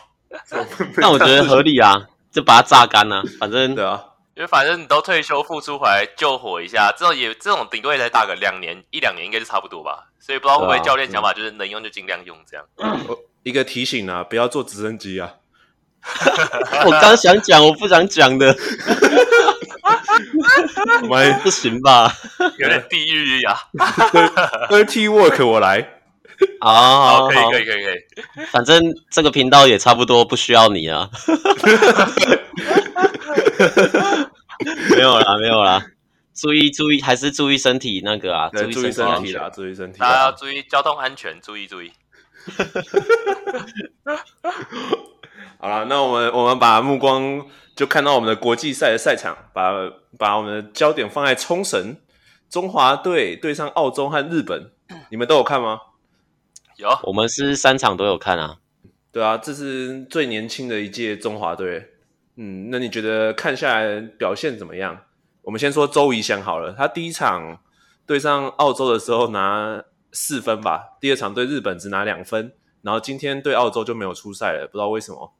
[0.96, 2.00] 那我觉得合理啊，
[2.30, 4.02] 就把它榨干啊，反正对啊，
[4.34, 10.08] 因为反正你都退休复出回来救火一下，这种也这种顶多也才打个两年一两年，应该是差不多吧。
[10.18, 12.64] 所以不知道会不会教练想法就是能用就尽量用这样。
[12.78, 15.34] 嗯一个提醒啊，不要坐直升机啊！
[16.86, 18.56] 我刚想讲，我不想讲的。
[21.02, 22.12] 我们不行吧？
[22.58, 23.56] 有点地狱呀！
[24.70, 25.98] Dirty work，我来。
[26.60, 27.96] 好，可以，可以，可以，可以。
[28.50, 31.08] 反正这个频道也差不多不需要你啊。
[34.90, 35.84] 没有啦，没有啦。
[36.34, 38.48] 注意，注意，还是注意身体那个啊！
[38.50, 39.98] 注意身体啦，注意身体。
[39.98, 41.92] 大家要注意交通安全，注意，注意。
[45.62, 47.46] 好了，那我们我们把目光
[47.76, 49.70] 就看到我们的国际赛的赛场，把
[50.18, 51.96] 把我们的焦点放在冲绳，
[52.50, 54.72] 中华队对上澳洲和日本，
[55.08, 55.78] 你们都有看吗？
[56.78, 58.56] 有，我们是三场都有看啊。
[59.12, 61.90] 对啊，这是最年轻的一届中华队。
[62.34, 64.98] 嗯，那你觉得看下来表现怎么样？
[65.42, 67.60] 我们先说周怡翔好了，他第一场
[68.04, 69.84] 对上澳洲的时候拿。
[70.14, 75.32] 四分吧，第二场对日本只拿两分，然后今天对澳洲就没有出赛了，不知道为什么。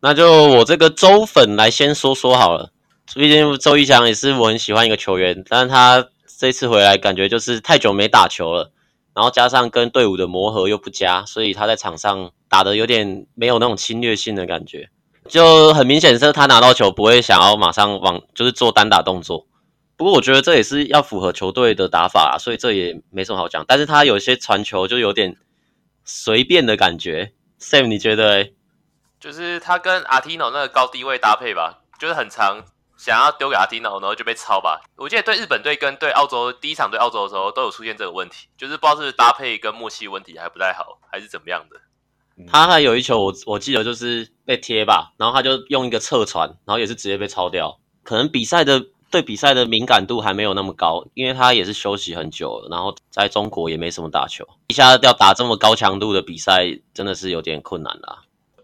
[0.00, 2.72] 那就我这个周粉来先说说好了。
[3.14, 6.08] 毕竟周一翔也是我很喜欢一个球员，但是他
[6.38, 8.70] 这次回来感觉就是太久没打球了，
[9.14, 14.90] 然后加上跟队伍的磨合又不佳，所以他在场上打的有点没有那种侵略性的感觉，
[15.26, 19.46] 就很明显是他拿到球不会想要马上往就是做单打动作。
[19.96, 23.64] 不过我觉得这也是要符合球队的打法啊，所以这也没什么好讲。
[23.66, 25.36] 但是他有些传球就有点
[26.04, 27.32] 随便的感觉。
[27.58, 28.52] Sam，你觉得欸？
[29.20, 32.62] 就是他跟阿提诺那个高低位搭配吧，就是很长
[32.96, 34.80] 想要丢给阿提诺，然后就被抄吧。
[34.96, 41.80] 我记得对日本队跟对澳洲第一场对澳洲的时候都有出现这个问题，就是不知道是，是搭配跟默契问题还不太好，还是怎么样的。
[42.46, 47.78] 他还有一球我我记得就是被贴吧，然后他就用一个侧传，然后也是直接被抄掉。
[48.02, 48.86] 可能比赛的。
[49.10, 58.18] 对比赛的敏感度还没有那么高，因为他也是休息很久了，然后在中国也没什么打球，一下要打这么高强度的比赛，真的是有点困难啦。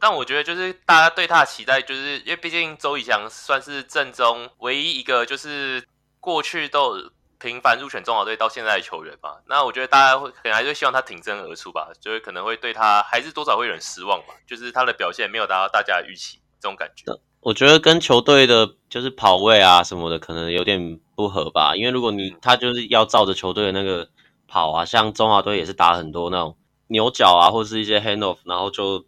[0.07, 5.83] 但我觉得就是大家对他的期待，就是因为毕竟周以翔算是正中唯一一个就是
[6.21, 9.41] 过去都频繁入选中华队到现在的球员吧。
[9.47, 17.11] 那我觉得大家会可能还是希望他挺身而出吧，就是可能会对他还是多少会有点失望吧，就是他的表现没有达到大家的预期，这种感觉。
[17.41, 24.07] 我觉得跟球队的就是跑位啊什么的可能有点不合吧，因为如果你他就是要照着球队的那个
[24.47, 29.03] 跑啊，像中华队也是打很多那种牛角啊，或是一些 hand off，然后就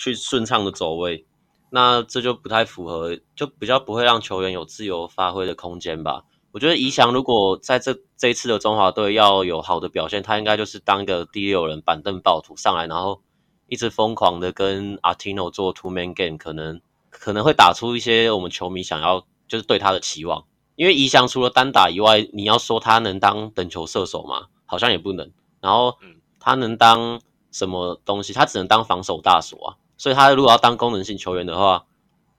[0.00, 1.24] 去顺畅的走位，
[1.70, 6.24] 那这就不太符合，就比较不会让球员有自由发挥的空间吧。
[6.52, 13.20] 我觉得宜翔如果在这这一次的中华队要有好的表现，他应该就是当一个第六人板凳暴徒上来，然后
[13.68, 16.80] 一直疯狂的跟阿提诺做 two man game，可能。
[17.12, 20.46] 可能会打出一些我们球迷想要，就是对他的期望。
[20.76, 24.46] 因为宜翔除了单打以外，你要说他能当等球射手吗？
[24.64, 25.28] 好像也不能。
[25.60, 25.98] 然后，
[26.38, 28.32] 他能当什么东西？
[28.32, 29.68] 他只能当防守大锁啊。
[30.00, 31.84] 所以，他如果要当功能性球员的话，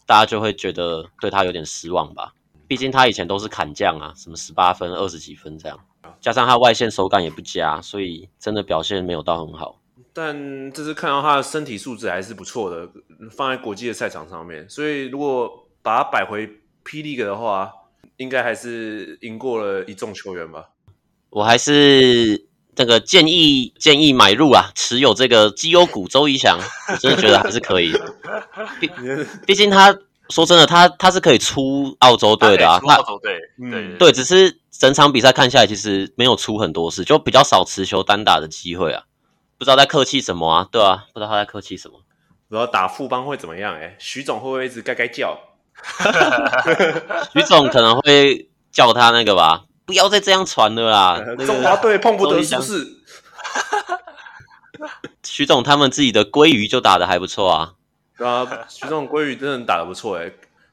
[0.07, 2.33] 大家就会觉得对他有点失望吧。
[2.67, 5.79] 毕竟他以前都是砍将啊，什么十八分、二十几分这样，
[6.19, 9.79] 加上他外线手感也不佳，所以真的表现没有到很好。
[10.11, 12.89] 但这次看到他的身体素质还是不错的，
[13.29, 16.47] 放在国际的赛场上面，所以如果把他摆回
[16.83, 17.71] P League 的话，
[18.17, 20.69] 应该还是赢过了一众球员吧。
[21.29, 26.57] 我还是这个建议建议买入啊，持有这个绩优股周一翔，
[26.89, 27.93] 我真的觉得还是可以。
[28.79, 28.89] 毕
[29.45, 29.95] 毕竟他
[30.29, 33.37] 说真的，他他是可以出澳洲队的啊，他澳洲队，
[33.69, 39.03] 对对，只是整场比赛看下来，其实没有出很多事，就比较少持球单打的机会啊。
[39.57, 40.67] 不知道在客气什么啊？
[40.71, 42.01] 对啊，不知道他在客气什么。
[42.49, 43.75] 不知道打副帮会怎么样？
[43.75, 45.37] 哎，徐总会不会一直该该叫？
[47.33, 51.19] 徐总可能会叫他那个吧，不要再这样传了啦。
[51.45, 52.87] 中华队碰不得是不是？
[55.21, 57.73] 徐总他们自己的鲑鱼就打的还不错啊。
[58.17, 60.31] 对啊，徐总鲑鱼真的打的不错哎。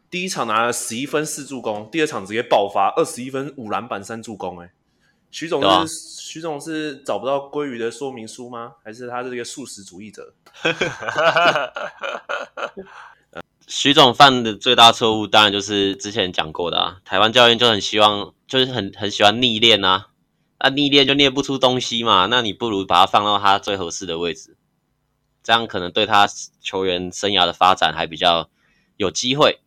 [0.09, 4.71] 第一场拿了十一分四助攻，第二场直接爆发二十一分五篮板三助攻哎。
[5.33, 8.75] 徐总是、啊、许总是找不到鲑鱼的说明书吗？
[8.85, 10.33] 还是他是一个素食主义者？
[13.69, 16.97] 徐总犯的最大错误，当然就是之前讲过的啊。
[17.05, 20.09] 台湾教练就很希望，就是很很喜欢逆练啊。
[20.59, 22.27] 那逆练就练不出东西嘛。
[22.27, 24.57] 那你不如把它放到他最合适的位置，
[25.43, 26.27] 这样可能对他
[26.63, 28.49] 球员生涯的发展还比较
[28.97, 29.61] 有机会。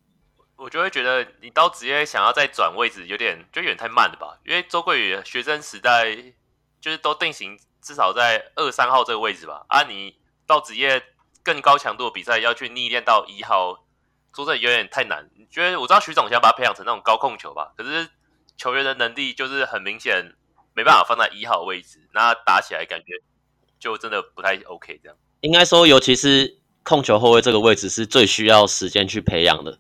[0.58, 4.40] 我就会觉得你到职业想要再转位置，有点就有点太慢了吧？
[4.46, 6.16] 因为周桂宇学生时代
[6.82, 9.64] 就是都定型至少在二三号这个位置吧。
[9.70, 10.16] 啊，你
[10.48, 11.04] 到职业
[11.44, 13.86] 更高强度的比赛要去逆练到一号，
[14.36, 15.30] 说这有点太难。
[15.36, 17.74] 你觉得我知道徐总想把他培养成那种高控球吧？
[17.78, 18.08] 可是
[18.58, 20.36] 球员的能力就是很明显
[20.74, 23.08] 没办法放在一号位置，那打起来感觉
[23.80, 25.00] 就真的不太 OK。
[25.02, 29.80] 这样应该说，尤其是控球后卫这个位置是最需要时间去培养的。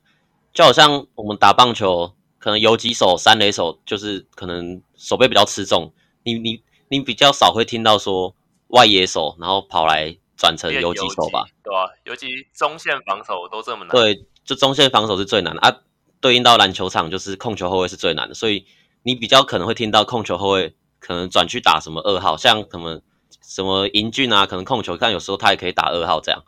[0.53, 8.35] 就好像我们打棒球，可能游击手、三垒手就是可能手背比较吃重，你你你比较少会听到说
[8.67, 11.45] 外野手，然后跑来转成游击手吧？
[11.63, 13.89] 对啊，尤其中线防守都这么难。
[13.91, 15.77] 对，就中线防守是最难的啊。
[16.19, 18.65] 对应到篮球场就是控球后卫是最难的，所以
[19.03, 23.01] 你比较可能会听到控球后卫可能转去打什么二号，像什么
[23.41, 26.43] 什么英俊啊，可能控球，但有时候他也可以打二号这样。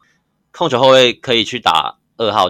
[0.51, 2.49] 控球后卫可以去打二号。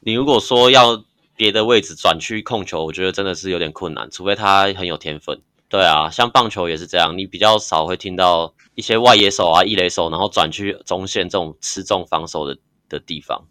[0.00, 1.02] 你如果说要
[1.34, 5.40] 别的位置转去控球，我觉得真的是有点困难，除非他很有天分。
[5.68, 12.56] 对啊，像棒球也是这样，你比较少会听到一些外野手啊、一垒手，然后转去中线这种吃重防守的
[12.88, 13.48] 的地方。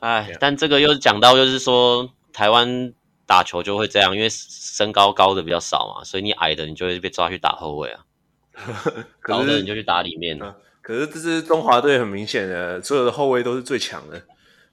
[0.00, 2.92] 哎，但这个又讲到，就是说台湾
[3.26, 8.04] 打球就会这样，因为身高高的比较少嘛，所以你矮的你就会被抓去打后卫啊，
[9.20, 10.38] 高的你就去打里面。
[10.80, 14.22] 可是这支中华队很明显的，所有的后卫都是最强的。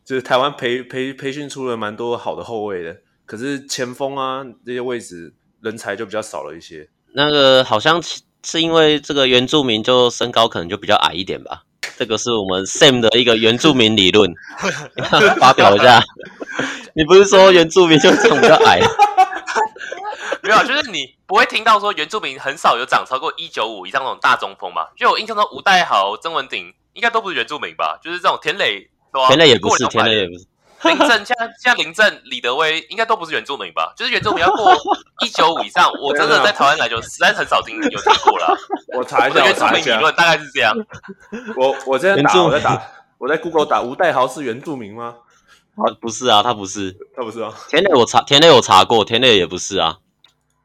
[0.05, 6.87] 就是台湾培培培训出了蛮多好的后卫的，可是前锋啊这些位置人才就比较少了一些。
[7.13, 7.99] 那个好像
[8.43, 11.63] 是因为这个原住民就身高可能就比较矮一点吧。
[11.97, 14.33] 这个是我们 Sam 的一个原住民理论，
[15.39, 16.01] 发表一下。
[16.93, 18.79] 你不是说原住民就长比较矮？
[20.41, 24.91] 没有，就是你不会听到说原住民很少有长超过一九五以上那种大中锋吧？
[24.95, 27.99] 就我印象中，吴代豪、曾文鼎应该都不是原住民吧？
[28.03, 28.87] 就是这种田磊，
[29.27, 30.45] 田磊也不是，田磊也不是。
[30.89, 33.93] 林正现在现在林正、李德威应该都不是原住民吧？
[33.97, 34.73] 就是原住民要过
[35.23, 38.57] 一九五以上，我真的在台湾来就实在很少听有听过了。
[38.97, 40.75] 我查一下，原住民理论大概是这样。
[41.55, 42.81] 我我在打，我在打，
[43.17, 45.15] 我在 Google 打吴岱豪是原住民吗？
[45.75, 47.53] 啊，不是啊，他不是，他不是啊。
[47.69, 49.97] 田磊我查，田磊我查过，田磊也不是啊。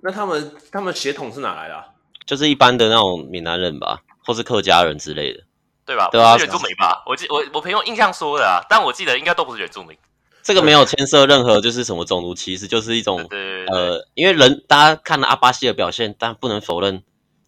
[0.02, 1.84] 那他们他们血统是哪来的？
[2.24, 5.40] 就是一般的那种闽南人吧，或是客家人之类的，
[5.84, 6.08] 对吧？
[6.12, 7.02] 对啊，原住民吧？
[7.06, 9.98] 我记我我朋友印象说的啊，但我记得应该都不是原住民。
[10.42, 13.26] 这个没有牵涉任何就是什么种族歧视，就是一种
[13.68, 17.02] 呃，因为人大家看了阿巴西的表现，但不能否认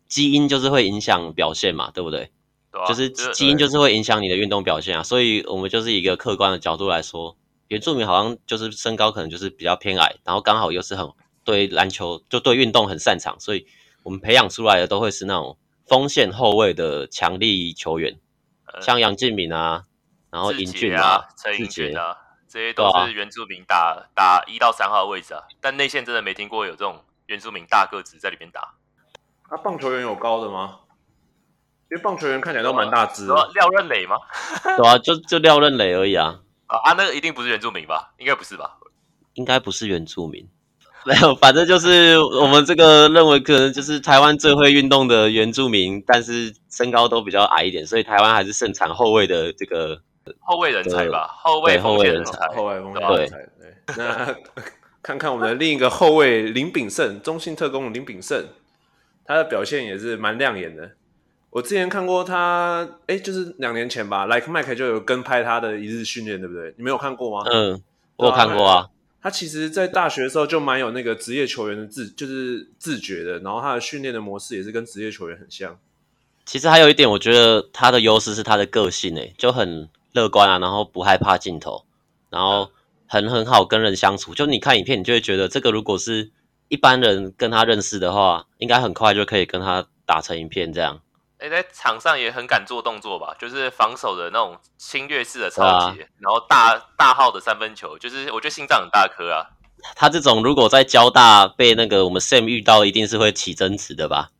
[0.09, 2.31] 基因就是会影响表现嘛，对不对？
[2.88, 7.37] 就是基因就是会影响你的运动表现啊，所以我们就是一个客观的角度来说。
[7.68, 11.09] 原住民好像就是身高可能就是比较偏矮，然后刚好又是很
[11.42, 13.66] 对篮球就对运动很擅长，所以
[14.02, 18.18] 我们培养出来的都会是那种锋线后卫的强力球员，
[18.66, 19.85] 呃、像杨敬敏啊，
[20.31, 22.14] 然后英俊啊、陈英俊啊，
[22.53, 25.41] 这些都是原住民打、啊、打一到三号位置啊。
[25.62, 28.75] 但内线真的没听过有这种原住民大个子在里面打。
[29.51, 30.81] 那、啊、棒球员有高的吗？
[31.91, 33.35] 因为棒球员看起来都蛮大只的。
[33.55, 34.17] 廖任磊吗？
[34.77, 36.41] 对啊，就就廖任磊而已啊。
[36.67, 38.12] 啊，那个一定不是原住民吧？
[38.19, 38.77] 应该不是吧？
[39.35, 40.47] 应该不是原住民，
[41.05, 50.03] 没有，反正就是我们这个认为，可能就是台湾最会运动的原住民，但是身高都比较矮一点，所以台湾还是盛产后卫的这个
[50.40, 51.28] 后卫人才吧？
[51.38, 53.37] 后卫后卫人才，后卫锋线人才。
[53.58, 54.37] 对，那
[55.02, 58.46] 看看我们的另一个后卫林炳胜，中信特工林炳胜，
[59.24, 60.92] 他的表现也是蛮亮眼的。
[61.50, 66.72] 我之前看过他，哎，就是两年前吧，Like Mike 就有跟拍他的一日训练，对不对？
[66.78, 67.44] 你没有看过吗？
[67.52, 67.82] 嗯，
[68.16, 68.88] 我有看过啊。
[69.20, 73.38] 他其实，在大学的时候就蛮有那个职业球员的自，就是自觉的。
[73.40, 75.78] 然后他的训练的模式也是跟职业球员很像。
[76.44, 81.85] 其实还有一点，我觉得他的优势是他的个性，诶，就很乐观啊，然后不害怕镜头，
[82.31, 82.70] 然后
[83.07, 84.35] 很很好跟人相处。
[84.35, 86.31] 就你看影片，你就会觉得这个如果是
[86.68, 91.01] 一般人跟他认识的话，应该很快就可以跟他打成一片这样。
[91.38, 93.35] 哎，在场上也很敢做动作吧？
[93.38, 99.51] 就是防守的那种侵略式的超级，啊、然后大大号的三分球，就是我觉得心脏很大颗啊。
[99.95, 104.31] 他这种如果在交大被那个我们 Sam 遇到，一定是会起争执的吧？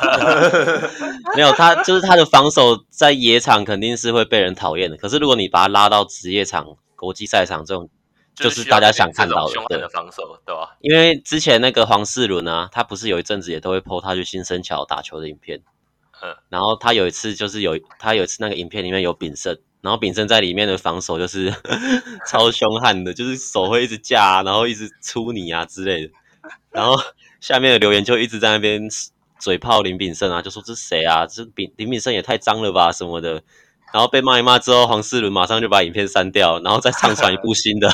[1.36, 4.96] 没有，他就是他的防守在野场肯定是会被人讨厌的。
[4.96, 7.88] 可是如果你把他拉到职业场、国际赛场这种，
[8.34, 10.76] 就是大家想看到的，防守，对吧？
[10.80, 15.60] 因为之前那个黄世伦啊，他不是有一阵子也都会 po 他去新生桥打球的影片。
[16.22, 21.54] 嗯然后他有一次就是有他有一次那个影片里面有炳胜，然后炳胜在里面的防守就是
[22.28, 26.12] 超凶悍的，就是手会一直架啊，然后一直出你啊之类的。
[26.70, 26.96] 然后
[27.40, 28.88] 下面的留言就一直在那边
[29.38, 31.26] 嘴炮林炳胜啊，就说这是谁啊？
[31.26, 33.42] 这炳林炳胜也太脏了吧什么的。
[33.92, 37.90] 然后被骂一骂之后，黄世伦马上就把影片删掉，然后再上传一部新的。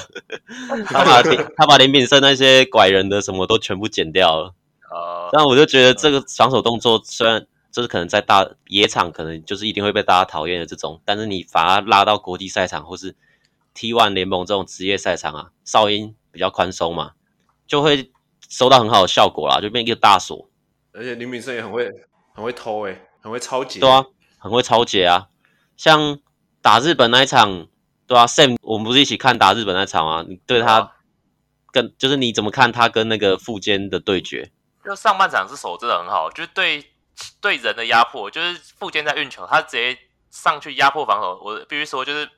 [0.86, 4.54] 他 把他把林炳胜那些拐人的什么都全部剪掉了。
[4.90, 5.30] 哦。
[5.32, 7.46] 但我就觉得这个防守动作虽然。
[7.76, 13.14] 就是可能在大野场，可能就是一定会被大家讨厌的这种，但是你把它拉到国际赛场或是
[13.74, 17.12] T1 联盟这种职业赛场啊，哨音比较宽松嘛，
[17.66, 18.10] 就会
[18.48, 20.48] 收到很好的效果啦，就变一个大锁。
[20.94, 21.92] 而且林炳胜也很会，
[22.32, 23.78] 很会偷诶、欸，很会超解。
[23.78, 24.06] 对啊，
[24.38, 25.28] 很会超解啊。
[25.76, 26.18] 像
[26.62, 27.66] 打日本那一场，
[28.06, 30.24] 对啊，Sam，我们不是一起看打日本那场啊？
[30.26, 30.94] 你对他
[31.70, 34.50] 跟就是你怎么看他跟那个富坚的对决？
[34.82, 36.82] 就上半场是守真的很好，就是对。
[37.40, 39.98] 对人的压迫，就是富坚在运球，他直接
[40.30, 41.40] 上去压迫防守。
[41.42, 42.28] 我必须说，就是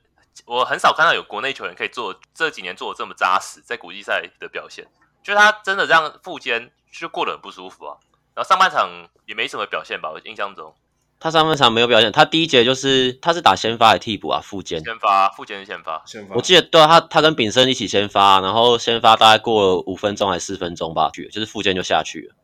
[0.45, 4.85] 我很少看到有国内球员可以做这几年做的这么扎实，在国际赛的表现，
[5.23, 7.97] 就是他真的让富坚就过得很不舒服啊。
[8.35, 8.89] 然后上半场
[9.25, 10.73] 也没什么表现吧，我印象中
[11.19, 12.09] 他上半场没有表现。
[12.13, 14.39] 他第一节就是他是打先发还是替补啊？
[14.41, 16.35] 富坚先发，富坚是先发，先发。
[16.35, 22.35] 我记得对啊，他他跟炳生一起先发，然后先发大概过了五分钟还是四分钟吧，就是富坚就下去了。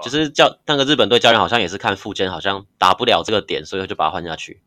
[0.00, 4.62] 就是教那个日本队教练好像也是看富坚好像打不了这个点，所以就把他换下去。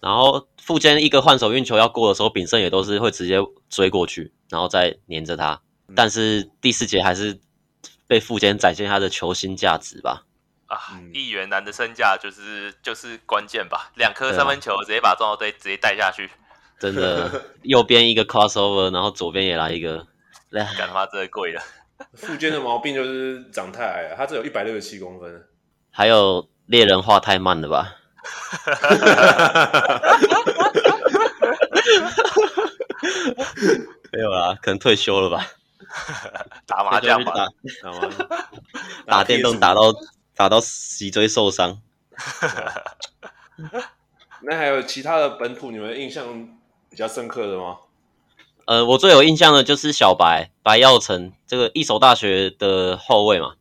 [0.00, 3.38] 然后富坚一个换手运球要过的时候，炳胜也都是会直接
[3.70, 5.60] 追过去，然后再黏着他。
[5.94, 7.38] 但是第四节还是
[8.06, 10.24] 被富坚展现他的球星价值吧。
[10.66, 16.30] 啊，一元男的身价就是就是关键吧，两颗三分球直接把中国队直接带下去。
[16.78, 20.06] 真的， 右边一个 crossover，然后左边也来一个。
[20.50, 21.60] 干他妈真的贵了。
[22.14, 25.46] 富坚的毛病就是长太矮了，他只有一百六十七公分。
[25.90, 27.96] 还有猎人画太慢了吧？
[34.12, 35.46] 没有啦，可能退休了吧？
[36.66, 37.46] 打麻将吧，
[37.82, 38.28] 打麻将，
[39.06, 39.80] 打电动打到
[40.34, 41.80] 打到脊椎受伤。
[44.40, 46.48] 那还有其他的本土，你们印象
[46.90, 47.76] 比较深刻的吗？
[48.66, 53.54] 呃，我最有印象的就是小白白耀成这个一所大学的后卫嘛，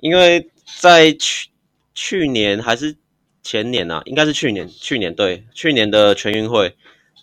[0.00, 1.50] 因为在去
[1.94, 2.96] 去年还是
[3.42, 6.74] 前年啊，应该是去年，去年对，去年的全运会，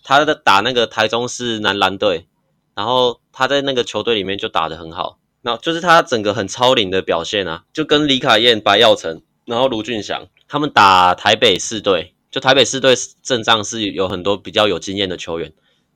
[0.04, 2.28] 他的打那个台中市男篮队，
[2.76, 15.52] 然后他在那个球队里面就打得很好，那就是他整个很超龄的表现啊，就跟李凯燕、白耀成，然后卢俊祥他们打台北市队，就台北市队阵仗是有很多比较有经验的球员，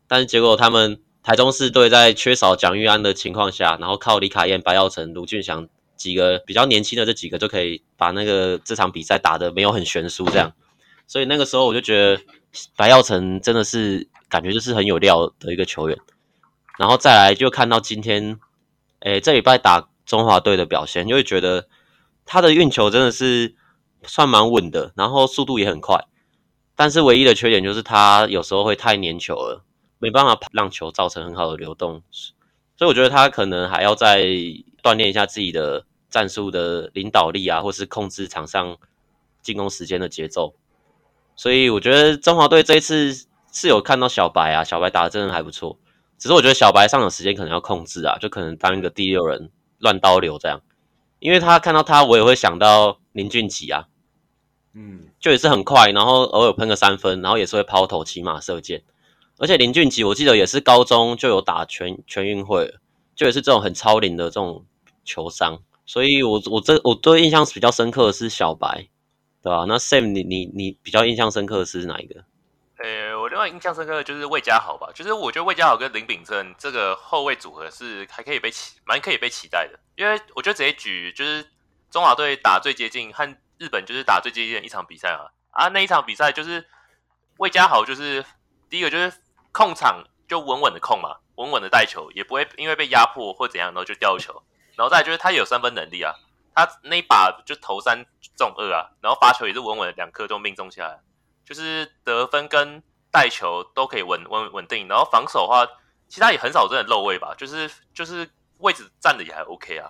[0.09, 0.99] 但是结果他们。
[1.25, 5.67] 台中市队在缺少蒋玉安的情况下，然后靠李卡燕、白耀成、卢俊祥
[5.97, 10.53] 几个比较年轻的这几个就可以把那个这场比赛打得没有很悬殊这样，
[11.07, 12.23] 所以那个时候我就觉得
[12.77, 15.99] 白耀成真的是感觉就是很有料的一个球员，
[16.79, 18.39] 然后再来就看到今天，
[19.01, 21.69] 诶这礼拜打中华队的表现，就会觉得
[22.27, 23.55] 他的运球真的是
[24.03, 26.05] 算蛮稳的，然后速度也很快，
[26.77, 29.65] 但是唯一的缺点就是他有时候会太粘球了。
[30.05, 32.03] 没办法让球造成很好的流动，
[32.77, 34.23] 所以我觉得他可能还要再
[34.83, 38.77] 锻炼一下自己的战术的领导力啊，或是控制场上
[39.41, 40.55] 进攻时间的节奏。
[41.37, 43.15] 所以我觉得中华队这一次
[43.51, 45.79] 是有看到小白啊，小白打的真的还不错。
[46.19, 50.61] 只是我觉得小白上场时间可能要控制啊，就可能当一个第六人乱刀流这样。
[51.19, 53.89] 因为他看到他，我也会想到林俊杰啊，
[54.75, 58.83] 嗯，就也是很快，然后偶尔喷个三分，然后也是会抛投、骑马射箭。
[59.39, 62.73] 而且林俊杰，我记得也是高中就有打全全运会，
[63.17, 64.65] 就也是这种很超龄的这种
[65.05, 68.89] 球商，所以我我这我对印象比较深刻的是小白，
[69.43, 69.65] 对吧？
[69.67, 72.25] 那 Sam 你你你比较印象深刻的是哪一个？
[72.79, 81.45] 呃、我另外印象深刻的就是魏家豪吧，就是我觉得魏家豪跟林秉正这个后卫组合是还可以被期蛮可以被期待的，因为我觉得直接举就是
[81.91, 83.29] 中华队打最接近和
[83.59, 86.65] 日本就是打最接近的一场比赛啊，啊那一场比赛就是
[87.39, 88.25] 魏家豪就是
[88.71, 89.13] 第一个就是。
[89.55, 94.43] 控场就稳稳的控嘛，稳稳的带球，也不会因为被压迫或怎样，然后就掉球。
[94.75, 96.13] 然后再来就是他有三分能力啊，
[96.53, 98.05] 他那一把就投三
[98.37, 101.01] 中二啊，然后发球也是稳稳的两颗都命中下来，
[101.45, 102.83] 就是得分跟
[103.13, 104.89] 带球都可以稳稳稳定。
[104.89, 105.65] 然后防守的话，
[106.09, 108.29] 其他也很少真的漏位吧，就是就是
[108.59, 109.89] 位置站的也还 OK 啊。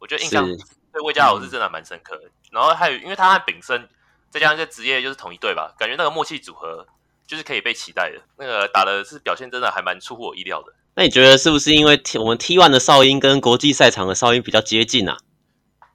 [0.00, 0.44] 我觉得印象
[0.92, 2.28] 对魏佳豪是真的蛮深刻的。
[2.50, 3.88] 然后还有因为他和炳生
[4.30, 6.84] 再加上这职业就是同一队吧，感觉那个默契组合。
[7.26, 10.72] 就是可以被期待的，那个打的是表现真的还蛮出乎我意料的。
[10.96, 15.16] 那你觉得是不是因为我们 T one 的哨音跟国际赛场的哨音比较接近啊？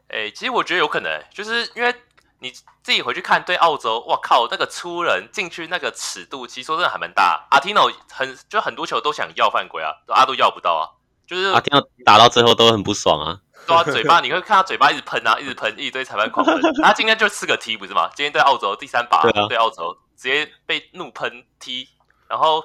[0.09, 1.93] 哎、欸，其实我觉得有可能、欸，就是因为
[2.39, 2.51] 你
[2.81, 7.47] 自己回去看对澳洲，哇靠，那个出人进去那个尺度，其实说真的还蛮大。
[7.51, 10.83] 阿提诺很就很多球都想要犯规啊，阿都要不到啊，
[11.27, 16.59] 就是阿提诺打到最后都很不爽啊，对啊，嘴巴 你会看他嘴巴一直喷啊，一直喷，一堆裁判狂喷。
[16.83, 18.09] 他今天就四个 T 不是吗？
[18.15, 19.97] 今天对澳洲第三把对，澳洲。
[20.17, 21.87] 直接被怒喷踢，
[22.27, 22.61] 然后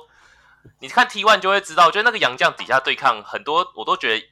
[0.81, 4.27] 你看 T one 就会知道，就那个杨将底下对抗很多，我都觉得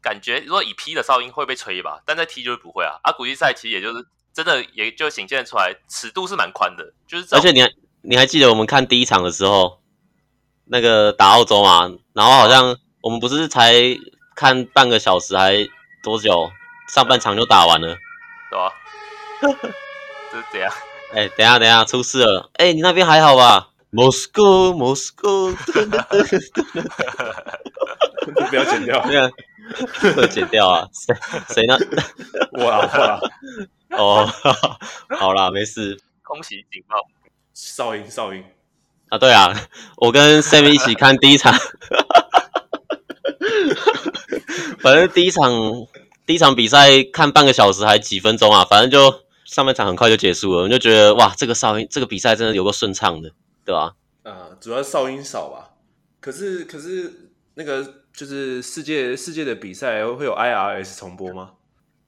[0.00, 2.94] 感觉如果以 P 的哨音会被吹吧，但在 T 就是不会啊。
[3.02, 7.68] 啊，国际赛其实也就是真的，也就显现出来尺度是蛮宽的，就是而且你还
[8.02, 9.80] 你还记得我们看第一场的时候，
[10.66, 13.74] 那个打澳洲嘛，然后好像我们不是才
[14.36, 15.68] 看半个小时还
[16.02, 16.50] 多久，
[16.88, 17.96] 上半场就打完了，
[18.50, 18.72] 对吧？
[20.32, 20.72] 这是怎样？
[21.12, 22.50] 哎、欸，等一下，等一下，出事了！
[22.54, 25.54] 哎、欸，你那边还好吧？Moscow，Moscow，
[28.48, 30.88] 不要剪掉，不要剪掉啊！
[30.92, 31.14] 谁
[31.48, 31.76] 谁呢？
[32.52, 33.20] 我啊，我啊！
[33.98, 34.32] 哦，
[35.18, 36.00] 好啦，没事。
[36.22, 36.96] 空袭警报，
[37.54, 38.44] 哨音，哨音
[39.08, 39.18] 啊！
[39.18, 39.52] 对啊，
[39.96, 41.52] 我跟 Sam 一起看第一场，
[44.80, 45.50] 反正第一场
[46.26, 49.20] 第一场比赛看半个小时还几分钟啊，反正就。
[49.46, 53.32] 上半场很快就结束了，我就觉得哇，这个哨音，这个比赛真的有个顺畅的，
[53.64, 53.96] 对吧？
[54.22, 55.70] 啊，主要哨音少吧。
[56.20, 57.82] 可是，可是那个
[58.12, 61.50] 就是世界世界的比赛会有 IRS 重播吗？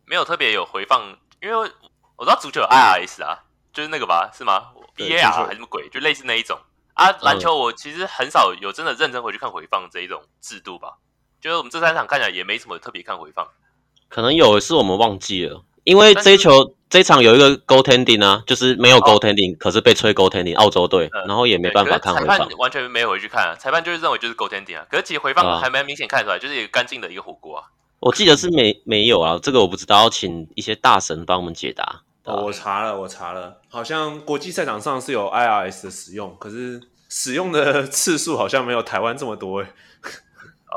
[0.06, 5.88] 没有特别有回放，因为我知道足球有 IRS 啊，就是那个吧，是吗？VAR 还是什么鬼？
[5.88, 6.56] 就类似那一种
[6.94, 7.10] 啊。
[7.22, 10.98] 篮球我其实很少有真的认真回去看回放这一种制度吧。
[11.42, 13.46] 就是我们这三场看起来也没什么特别看回放，
[14.08, 16.74] 可能有是我们忘记了，因为这一球。
[16.92, 22.36] 这一场有一个 goaltending 啊，就是没有 goaltending，、哦、可是被吹 goaltending，澳洲队，嗯、然后也没办法看回放。
[22.36, 27.64] 裁判完全没回去看啊，裁判就是认为就是 goaltending 啊，可是其实回放还蛮明显看出来，就是一个干净的一个火锅啊。
[27.98, 32.02] 我记得是没没有啊，这个我不知道，要请一些大神帮我们解答。
[32.24, 36.78] 哦，我查了，我查了，好像国际赛场上是有 IRS 的使用，可是
[37.08, 39.68] 使用的 次数好像没有台湾这么多诶。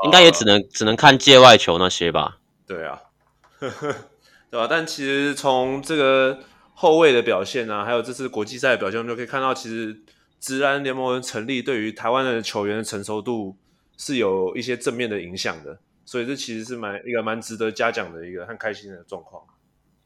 [0.04, 2.38] 应该也只能只能看界外球那些吧。
[2.66, 3.00] 对啊，
[3.58, 4.66] 对吧、啊？
[4.68, 6.38] 但其实从这个
[6.74, 9.96] 后卫的表现啊，还有这次国际赛的表现，我们就可以看到，其实
[10.40, 13.56] 职篮联盟的成立对于台湾的球员的成熟度
[13.96, 15.78] 是有一些正面的影响的。
[16.04, 19.42] 所以这其实是蛮一个蛮值得嘉奖的一个很开心的状况。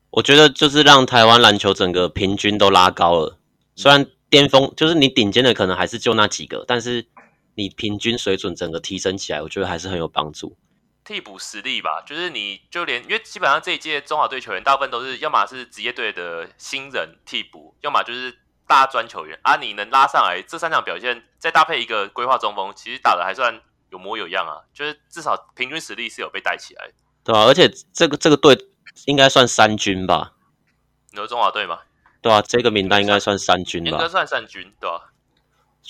[0.09, 3.39] 我觉得就是让台湾篮球整个平均都拉高了。
[3.77, 7.05] 虽然巅峰就是你顶尖的可能还是就那几个，但是
[7.61, 10.57] 你平均水准整个提升起来，我觉得还是很有帮助。
[11.05, 19.57] 替补实力吧，就是你就连因为基本上这一届中华队球员大部分都是要么是职业队的新人替补，要么就是大专球员啊。
[19.57, 23.61] 你能拉上来这三场表现，再搭配一个规划中锋，其实打的还算。
[23.93, 26.93] 有模有样啊，就是至少平均实力是有被带起来，
[27.25, 28.57] 对啊，而且这个这个队
[29.07, 30.35] 应该算三军吧？
[31.11, 31.81] 你说中华队吗？
[32.23, 33.91] 对啊，这个名单应该算三军吧？
[33.91, 35.10] 应该算三军，对吧、啊？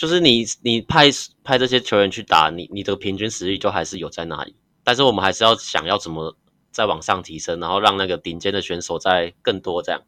[0.00, 1.10] 就是你你派
[1.44, 6.34] 派这些球员去打，你你的平均实力就还是有在那里，但是我们还是要想要怎么
[6.70, 10.00] 再往上提升，然后让那个顶尖的选手在更多这样。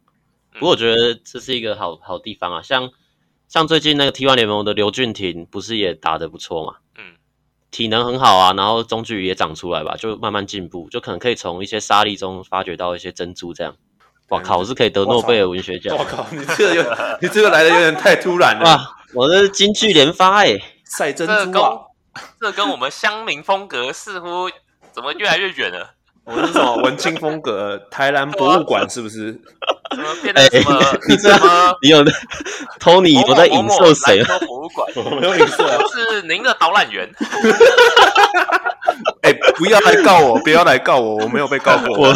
[0.55, 2.90] 不过我觉得这是一个好好地方啊，像
[3.49, 6.76] 像最近那个 T1 联盟的刘俊廷不是也打得不错嘛？
[6.97, 7.16] 嗯。
[7.70, 13.53] 体能很好啊，然后中距离也长出来吧，就慢慢进步，就可能可以从一些沙粒中发掘到一些珍珠。
[13.53, 13.76] 这样，
[14.33, 15.95] 哇靠，我是可以得诺贝尔文学奖！
[15.95, 16.83] 我靠，你这个有，
[17.20, 18.64] 你这个来的有点太突然了。
[18.64, 21.72] 哇，我这是金句连发哎，赛珍珠啊，
[22.41, 24.49] 这跟我们乡民风格似乎
[24.91, 25.91] 怎么越来越远了？
[26.24, 27.78] 我们是什么文青风格？
[27.91, 29.39] 台南博物馆是不是？
[29.91, 30.78] 怎么变得什么？
[30.78, 31.30] 欸、 你这
[31.83, 32.11] 你有的
[32.80, 34.24] ？Tony，我在影射谁？
[34.47, 37.07] 博物馆， 我没有影射，是您的导览员。
[39.22, 40.38] 哎、欸，不要来告我！
[40.40, 41.16] 不要来告我！
[41.16, 41.98] 我没有被告过。
[41.98, 42.14] 我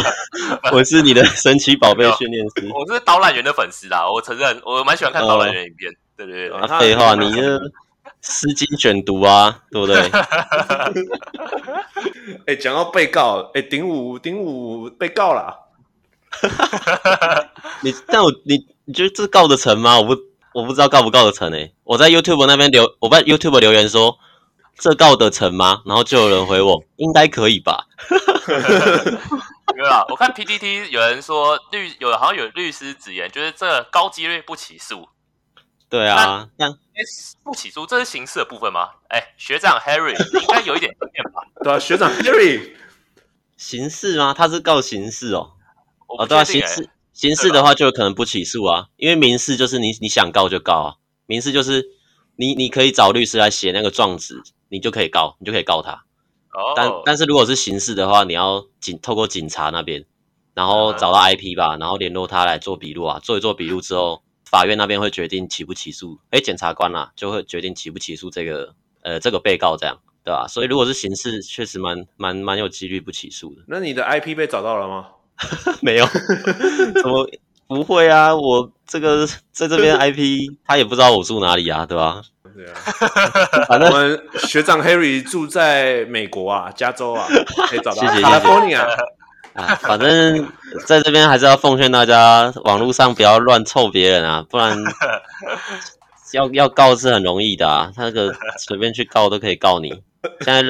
[0.71, 2.69] 我是你的神奇宝贝训练师。
[2.73, 5.91] 我是导览员的粉丝啦，我承认，我蛮喜欢看导览员影片。
[5.91, 7.59] 哦、对对对，废、啊、话，你这
[8.21, 9.97] 诗经选读啊，对不对？
[12.45, 15.65] 哎、欸，讲到被告，哎、欸，鼎武鼎武被告了。
[17.81, 19.99] 你但我你你觉得这告得成吗？
[19.99, 20.15] 我不
[20.53, 21.73] 我不知道告不告得成诶、欸。
[21.83, 24.17] 我在 YouTube 那边留，我在 YouTube 留言说
[24.79, 25.81] 这告得成吗？
[25.85, 27.85] 然后就有人回我应该可以吧。
[29.75, 35.07] 没有啊，我看 PTT 有人说律有好像有律师直言，就是这高几率不起诉。
[35.89, 36.67] 对啊，那
[37.43, 38.89] 不起诉这是刑事的部分吗？
[39.09, 41.41] 哎、欸，学长 Harry 应该有一点经验吧？
[41.63, 42.71] 对啊，学长 Harry
[43.55, 44.33] 刑事吗？
[44.33, 45.51] 他是告刑事哦。
[46.07, 51.85] 哦，对啊，刑事刑事的话就有可能不起诉啊，因为民事就是你你想告就告啊，民事就是
[52.35, 55.91] 你你可以找律师来写那个状纸，你就可以告，你就可以告他。
[56.53, 60.05] 哦，但但是如果是刑事的话，你要警透过警察那边，
[60.53, 70.47] 然后找到 IP 吧，然后联络他来做笔录啊，做一做笔录之后，法院那边会决定起不起诉，诶，检察官啊就会决定起不起诉这个呃这个被告这样，对吧？
[70.47, 73.61] 所以如果是刑事，确实蛮蛮蛮有几率不起诉的。
[73.67, 75.09] 那你的 IP 被找到了吗？
[75.83, 76.05] 没有，
[77.01, 77.29] 怎么
[77.67, 78.33] 不会啊？
[78.35, 82.23] 我这个在这边 IP，他也不知道我住哪里啊，对吧？
[82.57, 82.73] 对啊，
[83.69, 87.27] 反正我们学长 Harry 住在美国啊，加州啊，
[87.69, 88.01] 可以找到。
[88.01, 88.75] 谢谢谢谢。
[89.53, 90.51] 啊，反正
[90.85, 94.75] 在这边还是要奉劝大家，网络上不要乱凑别人啊， 不然
[96.33, 99.89] 要要告是很容易的啊，他那个随便去告都可以告你。
[100.41, 100.63] 现在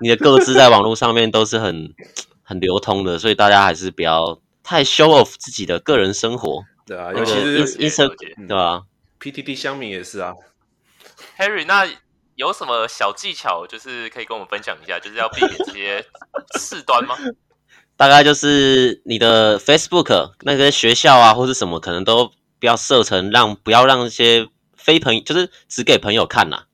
[0.00, 1.92] 你的各自在网络上面都是很。
[2.48, 6.62] 很流通的，所以大家还是不要太 show off 自己的个人生活。
[6.86, 8.82] 对啊，尤其是 Instagram 对吧
[9.20, 10.32] ？PTT 香民也是啊。
[11.38, 11.86] Harry，那
[12.34, 16.04] 有什么小技巧，就是可以跟我们分享一下，就是要避免这些
[16.58, 17.16] 事端吗？
[17.96, 26.64] 大概就是你的 Facebook 那个学校啊，或是什么，可能都不要设成让不要让一些非朋友，就是只给朋友看呐、啊。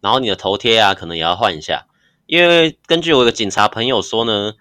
[0.00, 1.86] 然后你的头贴啊，可能也要换一下，
[2.26, 4.52] 因为根据我的警察朋友说呢。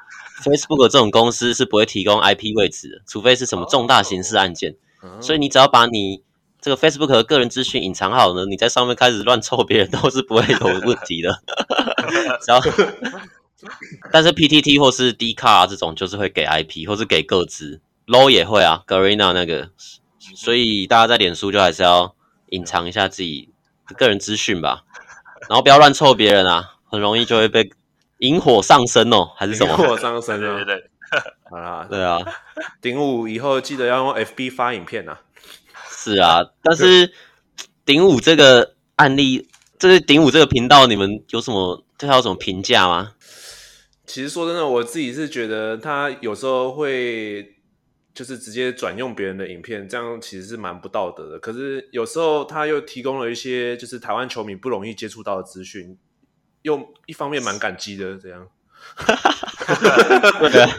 [0.43, 4.75] Facebook 这种公司是不会提供 IP 位置的，除非是什么重大刑事案件。
[5.01, 5.19] Oh, oh.
[5.19, 6.21] 所以你只要把你
[6.67, 11.41] 这个 Facebook 的个人资讯隐藏好呢，你在上面开始乱凑别人都是不会有问题的。
[12.41, 12.59] 只要，
[14.11, 19.69] 但是 PTT 或是 Dcard 这种就是会给 IP 或是给个资，Low 也会啊，Garena 那个。
[20.35, 22.13] 所以大家在脸书就还是要
[22.49, 23.49] 隐藏一下自己
[23.87, 24.83] 的个人资讯吧，
[25.47, 27.71] 然后不要乱凑别人啊，很容易就会被。
[28.19, 29.71] 引火上身哦，还是什么？
[29.73, 30.55] 引火上身啊！
[30.57, 30.89] 对对对，
[31.51, 32.17] 好啦，对啊，
[32.81, 35.19] 顶五以后记得要用 FB 发影片啊。
[36.13, 37.11] 是啊，但是
[37.85, 39.47] 顶五这个案例，
[39.77, 43.13] 这是顶五这个频道，你们有什么对他有什么评价吗？
[44.05, 47.55] 其实说真的，我自己是觉得他有时候会
[48.13, 51.37] 就是直接转用别人的影片，这样其实是蛮不道德的。
[51.39, 55.97] 可是有时候他又提供了一些就是台湾球迷不容易接触到的资讯，
[56.61, 58.47] 又一方面蛮感激的，这样。
[60.39, 60.69] 对啊，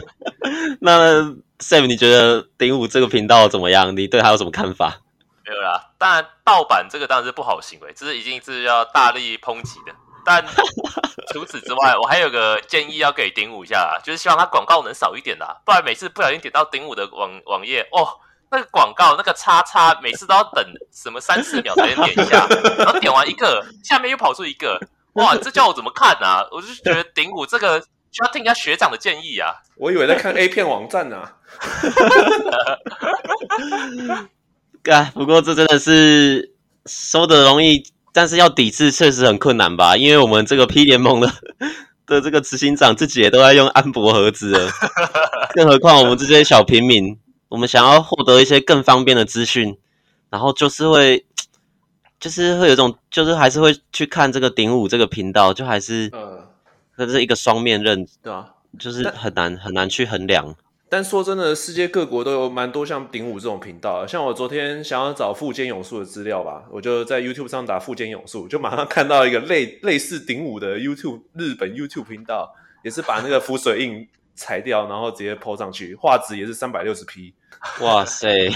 [0.81, 1.23] 那
[1.59, 3.95] Sam，你觉得顶五这个频道怎么样？
[3.95, 5.01] 你对他有什么看法？
[5.49, 9.91] 没有啦，当然盗版这个当然是不好行为，这是一定是要大力抨击的。
[10.23, 10.45] 但
[11.33, 18.07] 除此之外，我还有个建议要给顶五一下啦，就是希望他广告能少一点啦，不然每次不小心点到顶五的网网页，哦，
[18.51, 22.45] 那个广告那个叉叉，每次都要等什么三四秒才能点一下，
[22.77, 24.79] 然后点完一个，下面又跑出一个，
[25.13, 26.45] 哇，这叫我怎么看啊？
[26.51, 27.81] 我就觉得顶五这个
[28.11, 29.55] 需要听一下学长的建议啊。
[29.77, 31.33] 我以为在看 A 片网站呢、啊。
[34.85, 36.51] 啊，不过这真的是
[36.85, 39.97] 说的容易，但是要抵制确实很困难吧？
[39.97, 41.31] 因为我们这个 P 联盟的
[42.05, 44.71] 的这个执行长自己也都在用安博盒子了，
[45.53, 47.17] 更何况我们这些小平民，
[47.49, 49.77] 我们想要获得一些更方便的资讯，
[50.29, 51.23] 然后就是会，
[52.19, 56.47] 就是会有一种，就是还是会去看这个顶五这个频道，就还是，呃，
[56.97, 58.47] 这是一个双面刃，对啊，
[58.79, 60.55] 就是很难很难去衡量。
[60.91, 64.07] 但说真的，世界各国都有蛮多像顶五这种频道。
[64.07, 77.35] 像我昨天想要找富坚勇树的资料吧，我就在 YouTube 上打富坚勇树，就马上看到一个类类似顶五的 YouTube 日本 YouTube 频道，也是把那个浮水印裁掉，然后直接 po 上去，画质也是三百六十 P。
[77.81, 78.49] 哇塞，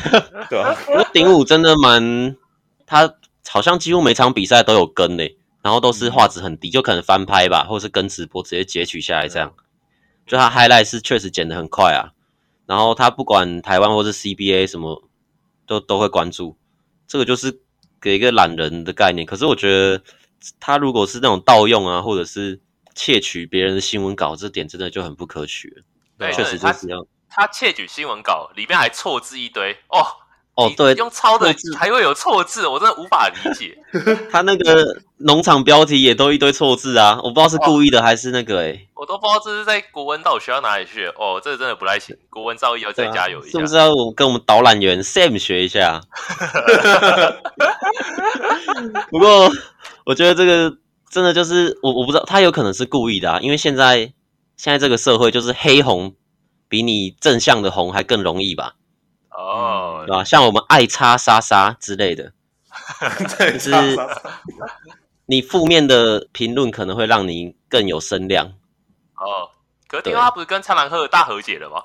[0.50, 2.36] 对啊， 那顶五真的蛮，
[2.88, 3.14] 他
[3.48, 9.54] 好像几乎每场比赛都有跟诶，然后都是画质很低，就可能翻拍吧，或者是跟直播直接截取下来这样，
[10.26, 12.13] 就他 highlight 是确实剪得很快啊。
[12.66, 15.04] 然后他不管台湾或是 CBA 什么，
[15.66, 16.58] 都都会关注。
[17.08, 17.62] 这个就是
[18.02, 19.26] 给一个懒人的概念。
[19.26, 20.04] 可是我觉得
[20.60, 22.62] 他如果是那种盗用啊，或者是
[22.96, 25.84] 窃取别人的新闻稿，这点真的就很不可取。
[26.18, 27.06] 对，确实就是这样。
[27.30, 30.06] 他窃取新闻稿里面还错字一堆哦。
[30.56, 33.76] 哦，对，用抄的还会有错字，我真的无法理解。
[34.32, 34.86] 他那个
[35.18, 41.08] 农场标题也都一堆错字啊，我不知道是故意的还是那个哎、欸，我都不知道这是在国文到底学到哪里去。
[41.18, 43.52] 哦，这个真的不太行，国文造诣要再加油一下。
[43.52, 46.02] 是不是要我跟我们导览员 Sam 学一下？
[49.10, 49.52] 不过
[50.06, 50.78] 我觉得这个
[51.10, 54.14] 真的就是我我不知道他有可能是故意的啊，因为现在
[54.56, 56.14] 现在这个社会就是黑红
[56.70, 58.76] 比你正向的红还更容易吧。
[59.36, 60.24] 哦、oh, 对吧？
[60.24, 62.32] 像我们爱叉莎莎之类的，
[63.54, 63.72] 就是
[65.26, 68.54] 你负面的评论可能会让你更有声量。
[69.16, 69.50] 哦、oh,，
[69.88, 71.84] 可是听说他不是跟苍蓝鸽大和解了吗？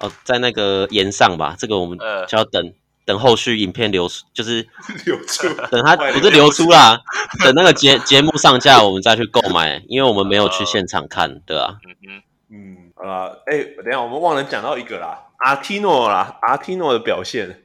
[0.00, 1.98] 哦，在那个炎上吧，这个我们
[2.28, 2.72] 就要等、呃、
[3.04, 4.68] 等后续影片流出，就是
[5.06, 7.00] 流出，等他不是流出啦，
[7.42, 11.78] 等那个节节目上架，我们再去购买，因为我们没有去现场看，对啊。
[11.84, 15.18] 嗯嗯嗯，好啦，哎、欸，等一下我们忘了讲到一个啦。
[15.38, 17.62] 阿提诺啦，阿提诺的表现，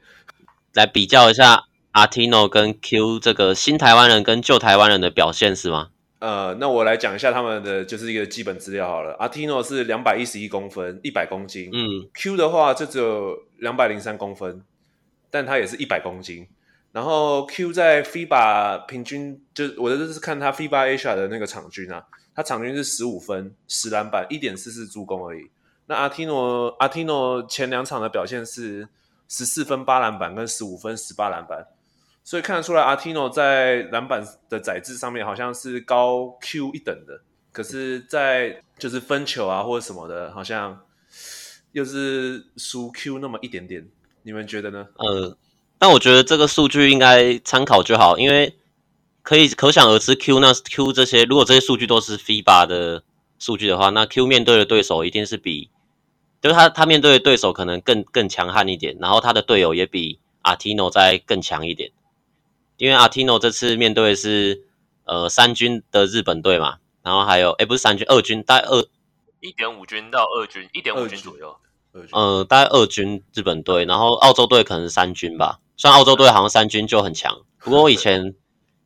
[0.74, 5.90] 来比较一下阿提诺跟 Q 这个新台湾人跟旧台湾人的表现是吗？
[6.20, 9.14] 呃，那我来讲一下他们的就是一个基本资料好了。
[9.20, 11.70] 阿提诺是两百一十一公分，一百公斤。
[11.74, 14.64] 嗯，Q 的话就只有两百零三公分，
[15.30, 16.48] 但他也是一百公斤。
[16.94, 25.50] 然后 Q 在 FIBA 平均，就我的就是看他 FIBA Asia 的那个场均啊，他场均是十五分、十篮板、一点四四助攻而已。
[25.86, 28.88] 那阿提诺，阿提诺前两场的表现是
[29.28, 31.68] 十四分八篮板跟十五分十八篮板，
[32.24, 37.20] 所以看得出来阿提诺在篮板的载质上面好像是高 Q 一等的，
[37.52, 40.80] 可是，在就是分球啊或者什么的，好像
[41.74, 43.86] 又是输 Q 那么一点点，
[44.22, 44.88] 你们觉得呢？
[44.96, 45.38] 呃，
[45.78, 48.58] 但我觉得这个数据应该参考就好，因为
[49.22, 53.04] 可以可想而知，Q 那 Q 这些如果这些数据都是 FIBA 的
[53.38, 55.70] 数据的话，那 Q 面对的对手一定是比。
[56.44, 61.92] 就是他，他面对的对手可能更更强悍一点，然后他的队友也比阿提诺再更强一点，
[62.76, 64.66] 因为阿提诺这次面对的是
[65.06, 68.86] 呃三军的日本队嘛，然后还有诶不是三军，二军大概二
[69.40, 71.56] 一点五军到二军一点五军左右，
[72.12, 78.36] 呃大概二军日本队，然后澳洲队可能是三军吧，虽然澳洲队好像三军就很强，不过我以前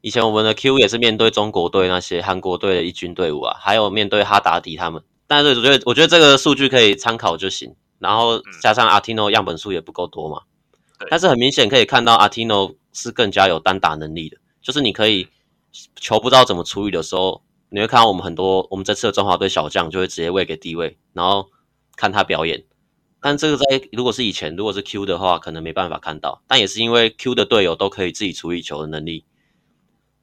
[0.02, 5.02] 以前我们的 Q 也是面对中国队那些韩国队的一军队伍啊，还有面对哈达迪他们。
[5.28, 7.76] 但是我觉得，我觉得这个数据可以参考就行。
[8.00, 10.44] 然后加上阿提诺样本数也不够多嘛，
[11.10, 14.38] 但是很明显可以看到阿提诺是更加有单打能力的。
[14.62, 15.28] 就是你可以
[15.96, 21.50] 球不知道怎么处理的时候，你会看到我们很多我们这次的中华队小将就会直接喂给低位，然后
[21.96, 22.66] 看他表演。
[23.20, 26.44] 但这个在如果是以前，如果是 Q 的话，可能没办法看到。
[26.48, 29.26] 但也是因为 Q 的队友都可以自己处理球的能力。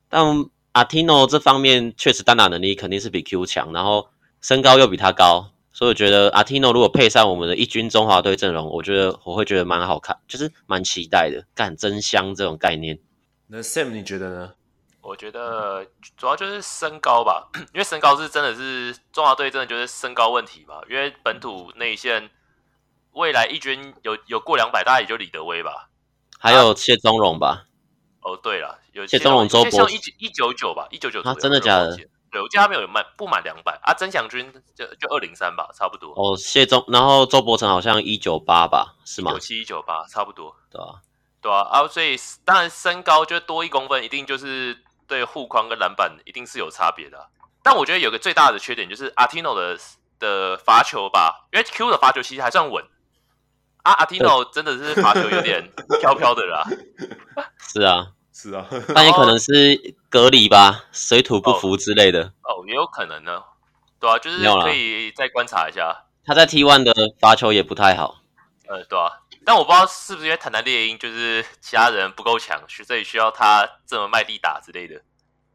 [0.08, 0.24] 但
[0.70, 4.10] 阿提诺这方面确实单打能力肯定是比 Q 强，然后
[4.44, 12.98] 身高又比他高，所以我觉得阿提诺如果配上我们的一军中华队阵容，我觉得我会觉得蛮好看，就是蛮期待的，干真香这种概念。
[13.46, 14.52] 那 Sam 你觉得呢？
[15.00, 15.86] 我觉得
[16.18, 22.28] 主要就是身高吧， 因为身高是真的是中华队真的就是身高问题吧，因为本土内线。
[23.12, 25.88] 未来一军有有过两百，大概也就李德威吧，
[26.36, 27.66] 还有谢宗荣吧。
[28.22, 31.22] 哦，对了，有谢宗荣、周博，一一九九吧，一九九。
[31.22, 31.96] 他真的假的？
[32.34, 33.94] 对，我记得他没有满不满两百啊。
[33.94, 36.12] 曾祥军就就二零三吧，差不多。
[36.16, 39.30] 哦，谢宗，然后周伯成好像一九八吧，是吗？
[39.30, 40.52] 九七一九八，差不多。
[40.68, 40.98] 对啊，
[41.40, 44.76] 对啊，啊，所以当然身高就多一公分，一定就是
[45.06, 47.28] 对护框跟篮板一定是有差别的。
[47.62, 49.78] 但我觉得有个最大的缺点就是阿提诺的
[50.18, 52.84] 的罚球吧，因为 Q 的罚球其实还算稳。
[53.84, 55.70] 啊，阿提诺真的是罚球有点
[56.00, 56.64] 飘飘的啦。
[57.60, 59.52] 是啊，是啊，但也可能是
[60.14, 62.22] 隔离吧，水土不服之类的。
[62.44, 63.42] 哦，哦，也有可能呢。
[63.98, 66.04] 对啊，就是可以再观察一下。
[66.24, 68.20] 他在 T1 的罚球也不太好。
[68.68, 69.10] 呃，对啊，
[69.44, 74.94] 但我不知道是不是因为台南猎鹰就是其他人不够强，所以需要他这么卖力打之类的，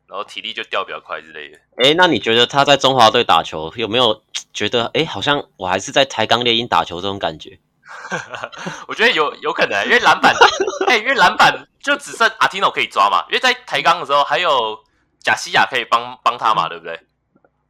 [0.07, 1.57] 然后体力就掉比较快之类的。
[1.81, 7.59] 哎，那你觉得他在中华队打球有没有觉得，哎，好像我还是在台钢猎鹰打球这种感觉？
[8.87, 10.33] 我觉得有有可能，因为篮板，
[10.87, 14.77] 哎、欸，因为篮板就只剩阿提诺可以抓嘛，因为在抬杠的时候还有
[15.21, 16.99] 贾西亚可以帮帮他嘛，对不对？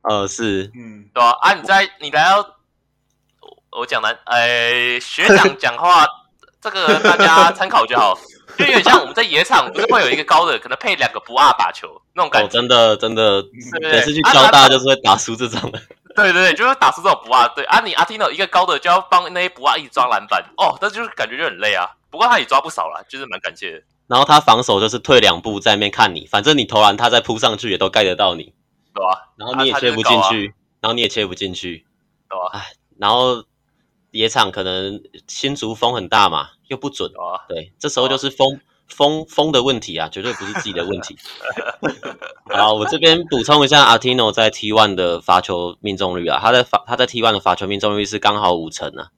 [0.03, 1.37] 呃，是，嗯，对吧？
[1.41, 2.55] 啊，你在你来到
[3.71, 6.05] 我讲的，哎、欸，学长讲话，
[6.61, 8.17] 这个大家参考就好，
[8.57, 13.43] 就有点像我们在野场不是会有一个高的，可能配两个不二把球那种感觉，哦、真的真的，
[13.81, 15.79] 每次去交大就是会打输这种的。
[16.23, 17.47] 对对对，就是打出这种不二。
[17.55, 21.87] 对啊，你阿提诺一个高的就要帮那些不二一直抓篮板哦，那就是感觉就很累啊。
[22.09, 23.83] 不过他也抓不少啦，就是蛮感谢的。
[24.07, 28.53] 然后他防守就是退两步在那边看你，反正你投篮他再扑上去也都盖得到你，
[28.93, 29.29] 对吧？
[29.37, 31.85] 然后你也切不进去，然后你也切不进去，
[32.29, 32.49] 对吧？
[32.53, 33.43] 哎，然后
[34.11, 37.11] 野场可能新竹风很大嘛，又不准，
[37.47, 38.59] 对，这时候就是风。
[38.89, 41.17] 风风的问题啊，绝对不是自己的问题。
[42.49, 49.09] 好，我这边补充一下，阿提诺在 T1 的罚球命中率啊，他在罚他在 T1 的罚球命中率是刚好五成啊。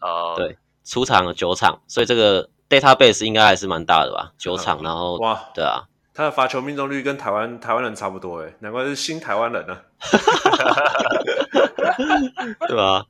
[0.00, 4.32] 哦，对，出场了九场，所以这个 database 应该还是蛮大的吧？
[4.36, 9.78] 九场，然后哇，对啊，他的罚球命中率跟台湾台湾人差不多诶，难怪是新台湾人呢。
[12.66, 13.04] 对吧？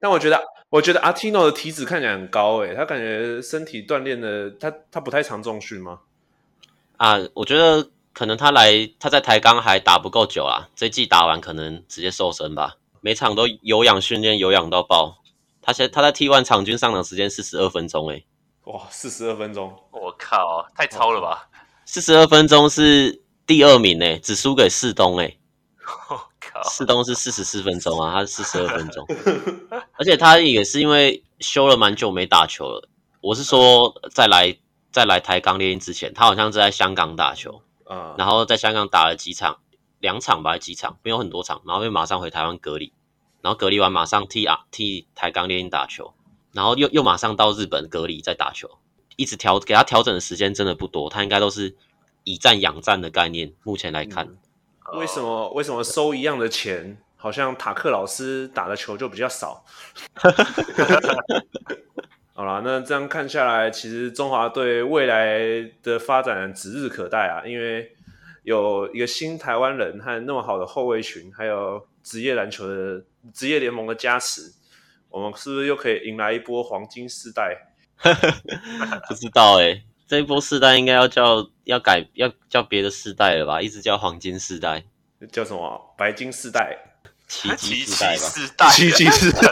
[0.00, 0.40] 但我觉得。
[0.74, 6.00] 我觉得阿提诺的体脂看起来很高诶，他感觉身体锻炼的，他他不太常重训吗？
[6.96, 12.74] 啊，我觉得可能他来他在台钢还打不够久啊，这季打完可能直接瘦身吧。
[13.00, 15.18] 每场都有氧训练，有氧到爆。
[15.62, 18.26] 他现他在 T one 场均上场时间四十二分钟诶，
[18.64, 21.48] 哇，四十二分钟，我靠，太超了吧！
[21.84, 25.38] 四十二分钟是第二名诶，只输给世东诶。
[26.62, 29.06] 四东是四十四分钟啊，他是四十二分钟，
[29.98, 32.88] 而且他也是因为休了蛮久没打球了。
[33.20, 34.56] 我是说，在来
[34.92, 39.58] 在来台钢猎鹰之前，他好像是在香港打球，嗯，然后在香港打了几场，
[39.98, 42.92] 两场吧，几场没有很多场，然后又马上回台湾隔离，
[43.40, 46.14] 然后隔离完马上替啊替台钢猎鹰打球，
[46.52, 48.70] 然后又又马上到日本隔离再打球，
[49.16, 51.74] 一直调给他调整的时间真的不多，他应该都是
[52.22, 54.26] 以战养战的概念，目前来看。
[54.26, 54.38] 嗯
[54.92, 59.64] 为什么为什么收一样的钱，好像塔克老师打的球就比较少？
[62.34, 67.42] 好啦，那这样看下来，其实中华队未来的发展指日可待啊！
[67.46, 67.92] 因为
[68.42, 74.52] 有一个新台湾人和那么好的后卫群，还有职业篮球的职业联盟的加持，
[75.08, 77.56] 我们是不是又可以迎来一波黄金世代？
[79.08, 79.82] 不知道哎、欸。
[80.06, 83.62] 这一波世代应该要叫要改要叫别的世代了吧？
[83.62, 84.84] 一直叫黄金世代，
[85.32, 85.94] 叫什么？
[85.96, 86.76] 白金世代、
[87.26, 88.70] 奇迹世代吧？
[88.70, 89.48] 奇迹世代。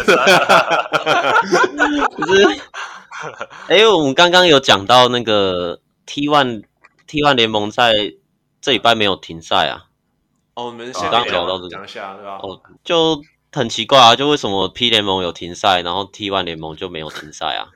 [2.06, 2.44] 可 是，
[3.68, 6.64] 哎、欸，我们刚刚有讲到那个 T One
[7.06, 8.14] T One 联盟在
[8.60, 9.86] 这礼拜没有停赛啊。
[10.54, 12.38] 哦，我们先刚聊到这个，讲一下对吧？
[12.42, 13.22] 哦，就
[13.52, 17.68] 很奇怪啊，就为什么 P 联盟有停赛，然后 T One 联盟就没有停赛啊？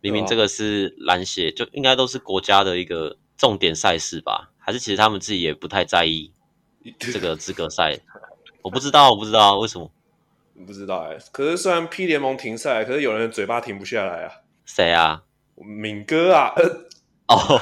[0.00, 4.50] 明明这个是篮协，就应该都是国家的一个重点赛事吧？
[4.58, 6.32] 还是其实他们自己也不太在意
[6.98, 7.98] 这个资格赛？
[8.62, 9.90] 我不知道，我不知道为什么。
[10.66, 11.18] 不知道哎、欸。
[11.32, 14.32] 可是虽然 P 联盟停赛，可是有人嘴巴停不下来啊。
[14.66, 15.22] 谁啊？
[15.56, 16.52] 敏哥啊。
[17.28, 17.60] 哦，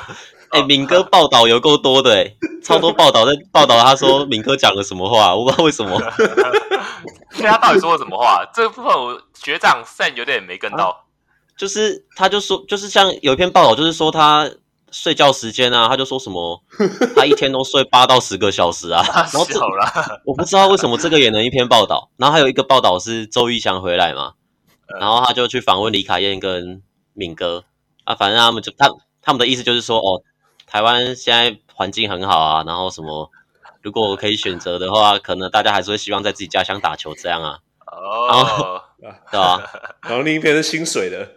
[0.50, 2.36] 哎、欸，敏哥报道有够多的哎、欸。
[2.62, 5.98] 超多报道在报道他说敏哥讲了什么话，我不知道为什么。
[7.40, 8.44] 他到底说了什么话？
[8.52, 10.88] 这部分我学长 Sam 有点没跟到。
[10.88, 11.07] 啊、
[11.58, 14.50] 就是他就说，就是像有一篇报道，就是说他
[14.90, 16.62] 睡觉时间啊，他就说什么
[17.14, 19.02] 他一天都睡八到十个小时啊。
[19.04, 19.60] 然后这
[20.24, 22.10] 我不知道为什么这个也能一篇报道。
[22.16, 24.32] 然后还有一个报道是周玉祥回来嘛，
[25.00, 26.82] 然后他就去访问李卡燕跟
[27.12, 27.64] 敏哥
[28.04, 28.88] 啊，反正他们就他
[29.20, 30.22] 他们的意思就是说，哦，
[30.66, 33.30] 台湾现在环境很好啊，然后什么。
[33.80, 37.58] 如果我可以选择的话，可能大家还是会希望在自己家乡打球这样啊。
[37.86, 39.62] 哦、oh.，对吧？
[40.02, 41.28] 然后另一篇是薪水的，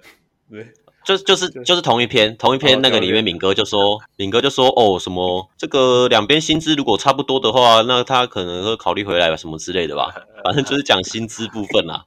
[0.50, 0.68] 对，
[1.06, 10.14] 就就是就是同一篇，同一篇那个里面，敏哥就说，敏哥就说，哦，什么这个两边薪资如果差不多的话，那他可能会考虑回来吧什么之类的吧。
[10.44, 12.04] 反正就是讲薪资部分啦。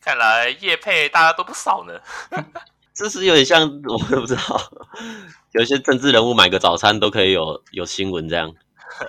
[0.00, 1.94] 看来业配大家都不少呢。
[2.94, 4.60] 这是有点像，我也不知道，
[5.52, 8.52] 有些政治人物买个早餐都可以有有新闻这样。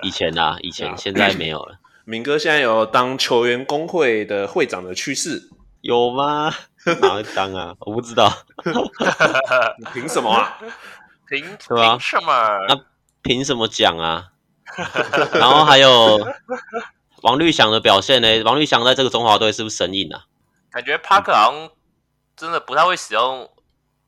[0.01, 1.77] 以前啊，以前现在没有了。
[2.05, 5.49] 敏哥现在有当球员工会的会长的趋势，
[5.81, 6.53] 有吗？
[7.01, 7.75] 哪会当啊？
[7.79, 8.31] 我不知道。
[9.93, 10.57] 凭什么啊？
[11.27, 12.65] 凭凭什么？
[12.67, 12.85] 那
[13.21, 14.31] 凭什么讲啊？
[15.33, 16.19] 然后还有
[17.23, 18.43] 王律翔的表现呢？
[18.43, 20.25] 王律翔在这个中华队是不是神隐啊？
[20.71, 21.69] 感觉帕克好像
[22.35, 23.49] 真的不太会使用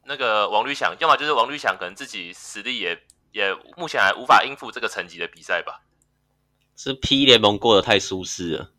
[0.06, 3.00] 那个王律翔，要么就是王律翔可能自己实力也。
[3.34, 5.82] 也目前还无法应付这个层级的比赛吧？
[6.76, 8.70] 是 P 联盟过得太舒适了，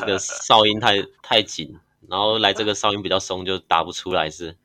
[0.00, 4.56] 这个哨音太太紧，然后来这个哨音比较松，就打不出来是。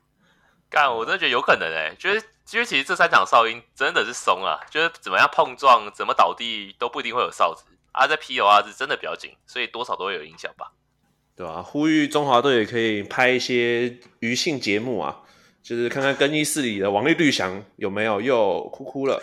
[0.68, 10.72] 干，我真的觉得有可能诶、欸，就是因为其实这三场哨音真的是松啊，就是怎么样碰撞、怎么倒地都不一定会有哨子，啊，在 POR 是真的比较紧，所以多少都会有影响吧？
[11.34, 15.22] 对啊，呼吁中华队也可以拍一些余兴节目啊。
[15.62, 19.22] 就是看看更衣室里的王力绿翔有没有又哭哭了，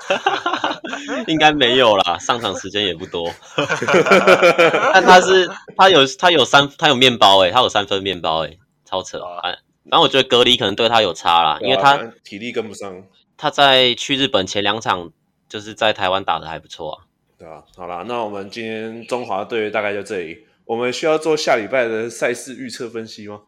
[1.28, 3.30] 应该没有啦，上场时间也不多。
[4.92, 9.54] 但他是他有他有三他有面包诶、欸，他有三分面包诶、欸，超扯啊！
[9.84, 13.02] 然后我觉得隔离可能对他有差啦，因为他体力跟不上。
[13.36, 15.10] 他在去日本前两场
[15.48, 17.04] 就是在台湾打的还不错啊。
[17.38, 20.46] 对啊，好啦，那我们今天中华队大概就这里。
[20.66, 23.40] 我们需要做下礼拜的赛事预测分析吗？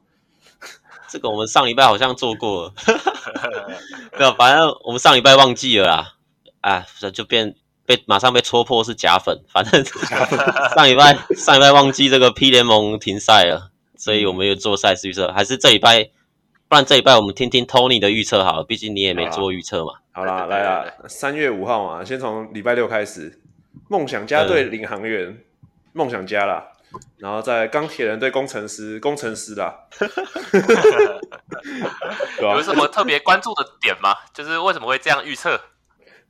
[1.09, 2.75] 这个我们上礼拜好像做过了，
[4.19, 6.15] 没有，反正我们上礼拜忘记了啦，
[6.63, 7.55] 哎，就变
[7.85, 9.85] 被马上被戳破是假粉，反正
[10.75, 16.11] 上礼拜上礼拜忘记这个 P 联盟停赛了，所以我们又做赛事预测，还是这礼拜，
[16.69, 19.95] 不然这礼拜我们听听 Tony 的预测好了，毕竟你也没做预测嘛。
[20.13, 23.41] 好啦，来啦，三月五号嘛，先从礼拜六开始，
[23.89, 25.43] 梦想家对领航员，
[25.93, 26.69] 梦想家啦。
[27.17, 29.75] 然后在钢铁人对工程师，工程师啦，
[32.39, 34.15] 有什么特别关注的点吗？
[34.35, 35.59] 就是为什么会这样预测？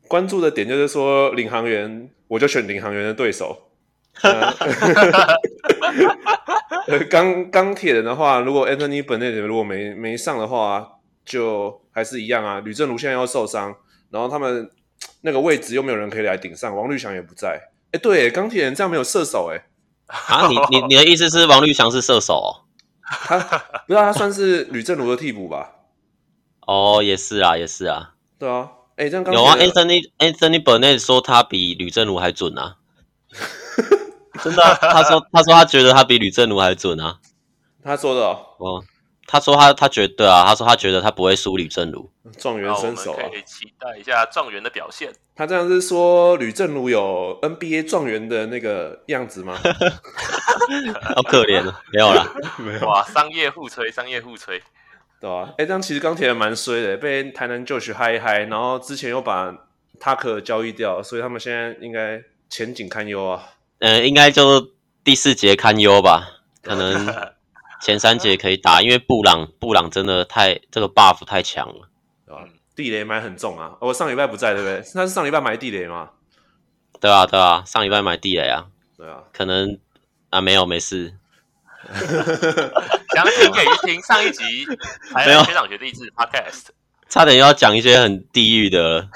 [0.08, 3.68] 关注的点就是说领航员，我就选领航员的对手。
[7.10, 12.60] 钢钢 铁人的话，如果 Anthony Bennett 如果没没上的话，就还是一样啊。
[12.60, 13.74] 吕正如现在要受伤，
[14.10, 14.70] 然后他们
[15.22, 17.70] 那个位置又没有人可以来顶上，王绿翔也不在。
[17.92, 19.64] 哎，对，钢铁人这样没有射手，哎。
[20.06, 22.34] 啊，你你你的意思是王绿翔是射手？
[22.34, 22.68] 哦？
[23.04, 25.72] 他不知道他算是吕正如的替补吧？
[26.66, 28.14] 哦，也是啊，也是啊。
[28.38, 32.76] 对啊，哎，这样刚有啊，Anthony Anthony Burnett 说他比吕正如还准啊。
[34.42, 37.18] 真的，啊，他说他说他觉得他比吕正如还准啊。
[37.82, 38.38] 他说的哦。
[38.58, 38.84] 哦
[39.24, 45.10] 他说他他觉得啊，他说他觉得他不会输吕正如，状元身手啊，可以期待一下状元的表现。
[45.34, 49.56] 他这样是说吕正如有 NBA 状元的那个样子吗？
[51.16, 52.80] 好可怜啊，没有啦，没有。
[52.86, 54.60] 哇，商业互吹，商业互吹，
[55.22, 55.54] 对吧？
[55.56, 59.54] 哎，这样其实钢铁人蛮衰的，被台南 Josh 嗨一嗨，然后之前又把
[60.00, 62.20] Tucker 交易掉，所以他们现在应该
[62.50, 63.50] 前景堪忧啊。
[63.78, 64.72] 嗯、呃，应该就
[65.04, 67.06] 第四节堪忧吧，可能。
[67.82, 71.88] 前三节可以打，因为布朗布朗真的太这个 buff 太强了，
[72.24, 72.44] 对吧？
[72.76, 73.76] 地雷买很重啊！
[73.80, 74.80] 我上礼拜不在，对不对？
[74.94, 76.10] 他是上礼拜买地雷吗？
[77.00, 78.68] 对啊，对啊，上礼拜买地雷啊。
[78.96, 79.76] 对啊，可能
[80.30, 81.14] 啊，没有，没事。
[83.14, 84.66] 详情可以去听上一集，
[85.14, 86.66] 还有学长学弟制 podcast，
[87.08, 89.08] 差点又要讲一些很地狱的了，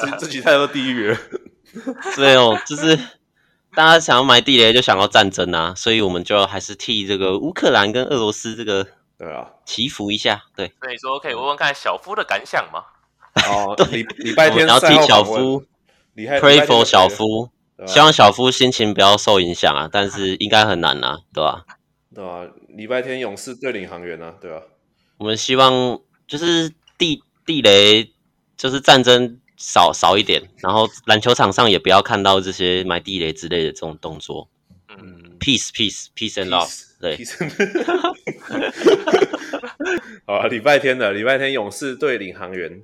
[0.00, 1.18] 这这集太多地狱了。
[2.16, 2.98] 对哦，就是。
[3.72, 8.84] 大家想要埋地雷，就想要战争啊，所以我们就还是替这个乌克兰跟俄罗斯这个
[9.16, 10.42] 对啊祈福一下。
[10.56, 12.82] 对，所以说可以问问看小夫的感想吗？
[13.46, 15.62] 哦， 礼礼拜天要替小夫
[16.16, 17.50] ，pray for 小夫，
[17.86, 21.62] 希望小夫心情不要受影响啊，但是应该很难啊，对吧？
[22.14, 24.62] 对啊，礼拜天勇士对领航员啊，对吧？
[25.18, 28.12] 我们希望就是地地雷，
[28.56, 29.38] 就是战争。
[29.62, 34.48] 少少一点，然后篮球场上也不要看到这些埋地雷之类的这种动作。
[34.88, 37.18] 嗯，peace peace peace and love，对。
[40.24, 42.82] 好啊，礼拜天的礼拜天，勇士对领航员，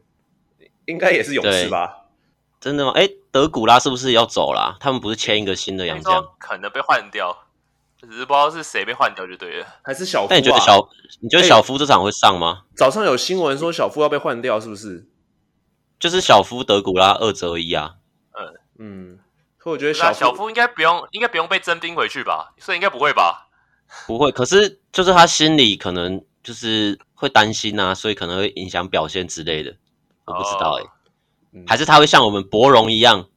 [0.85, 2.09] 应该也是勇士吧？
[2.61, 2.93] 真的吗？
[2.95, 4.77] 哎，德古拉是不是要走了？
[4.79, 6.23] 他们不是签一个新的洋将？
[6.39, 7.46] 可能被换掉，
[8.11, 9.67] 只是不知道是谁被换掉就对了。
[9.83, 10.29] 还是小夫、啊？
[10.31, 10.89] 那你觉得小？
[11.21, 12.63] 你觉得小夫这场会上吗？
[12.77, 15.07] 早上有新闻说小夫要被换掉，是不是？
[15.99, 17.95] 就是小夫德古拉二折一啊。
[18.33, 19.19] 嗯嗯，
[19.57, 22.55] 可我觉得小小夫应该不用，应该不用被征兵回去吧？
[22.59, 23.49] 所以应该不会吧？
[24.07, 24.31] 不会。
[24.31, 29.75] 可是就是他心里可能就是会担心啊，所以可能会影响表现之类的。
[30.27, 30.87] 我不知道哎、欸。
[30.87, 30.91] 哦
[31.67, 33.31] 还是他会像我们博荣一样，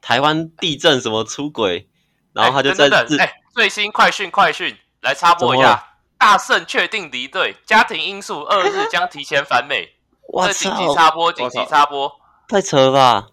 [0.00, 1.88] 台湾地震什么出轨，
[2.32, 5.80] 然后他就在哎、欸欸，最新快讯快讯来插播一下，
[6.18, 9.90] 大胜确定离队，家庭因素二日将提前返美。
[10.34, 12.10] 哇这紧急插播，紧急插播，
[12.48, 13.26] 太扯了吧！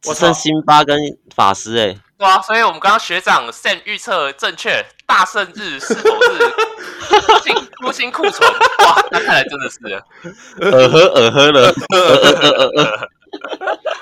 [0.00, 0.98] 只剩辛巴跟
[1.36, 8.50] 法师哎、欸，对啊，所以我们刚刚学长 Sam 预测正确，大胜日是否是 新出新库存？
[8.50, 10.04] 哇，那看来真的是了，
[10.60, 13.08] 呃呵呃呵了，呃呃呃呃。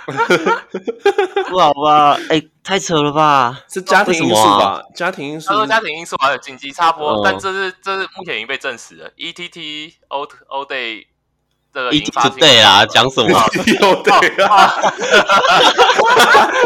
[1.50, 2.14] 不好吧？
[2.30, 3.60] 哎、欸，太扯了吧？
[3.72, 4.82] 是家庭因素吧？
[4.94, 5.48] 家庭因素。
[5.48, 9.10] 他说家庭因素还有紧急插播，哦、但这是这是目前已经被证实了。
[9.16, 11.04] E T T O O Day
[11.72, 14.72] 这个 E T Day 啊，讲什么？O Day 啊！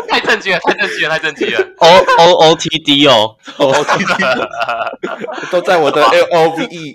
[0.08, 0.60] 太正经了！
[0.60, 1.10] 太正经了！
[1.10, 1.88] 太正经了！O
[2.18, 4.14] O O T D 哦，O T D
[5.50, 6.94] 都在我的 L O V E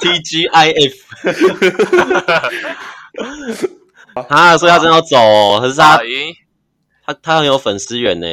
[0.00, 0.96] T G I F。
[4.28, 6.00] 啊，所以他真的要走，哦，可是他
[7.04, 8.26] 他他很有粉丝缘呢。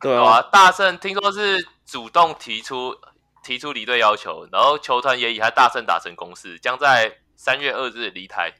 [0.00, 2.94] 对啊，大圣听说是主动提出
[3.44, 8.52] 提出离队要求，然后球团也与他大圣达成共识，将在三月二日离台。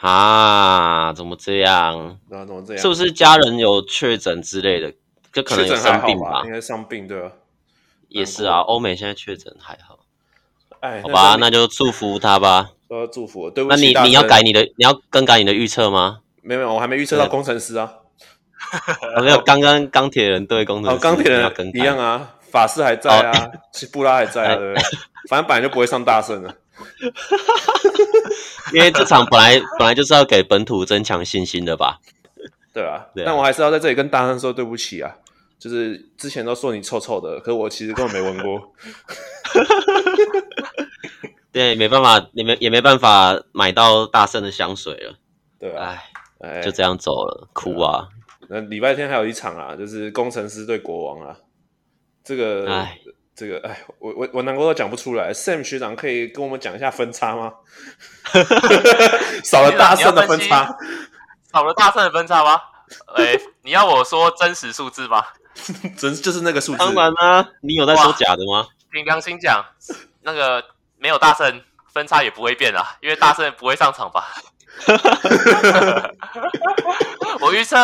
[0.00, 2.18] 啊，怎么这样？
[2.28, 2.82] 怎么这样？
[2.82, 4.92] 是不是家人有确诊之类的？
[5.32, 6.42] 就可能有生病吧？
[6.44, 7.32] 应该生病对吧？
[8.08, 9.98] 也是啊，欧美现在确诊还好。
[10.80, 12.70] 哎，好吧，那就祝福他吧。
[12.88, 13.92] 说祝福，对不起。
[13.92, 16.20] 那你你要改你的，你要更改你的预测吗？
[16.42, 17.90] 没有没有，我还没预测到工程师啊。
[19.22, 20.96] 没有，刚刚钢铁人对工程师。
[20.96, 23.50] 哦，钢铁人一样啊，法师还在啊，
[23.92, 24.82] 布拉还在啊，对不对？
[25.28, 26.54] 反正本来就不会上大胜了。
[28.72, 31.98] 因为这场本来本来就是要给本土增强信心的吧？
[32.72, 35.14] 对啊，但我还是要在这里跟大圣说对不起啊。
[35.56, 38.60] 就是之前都说你臭臭的，可是我其实根本没闻过。
[41.54, 45.14] 对，没办法，你们也没办法买到大圣的香水了。
[45.60, 45.96] 对啊，
[46.40, 48.08] 哎，就这样走了，哭啊！
[48.48, 51.36] 那礼拜天还有一场啊，就是工程师对国王啊。
[52.24, 52.98] 这个，哎，
[53.36, 55.32] 这个，哎，我我我难过都讲不出来。
[55.32, 57.52] Sam 学长可以跟我们讲一下分差吗？
[59.44, 60.76] 少了大圣的分差，
[61.52, 62.60] 少了大圣的分差吗？
[63.14, 65.24] 哎，你要我说真实数字吗？
[65.96, 66.78] 真就是那个数字。
[66.78, 68.66] 当然啦，你有在说假的吗？
[68.90, 69.64] 凭良心讲，
[70.22, 70.73] 那个。
[71.04, 71.60] 没有大圣
[71.92, 74.24] 分差也不会变啊，因为大圣不会上场吧？
[77.40, 77.76] 我预测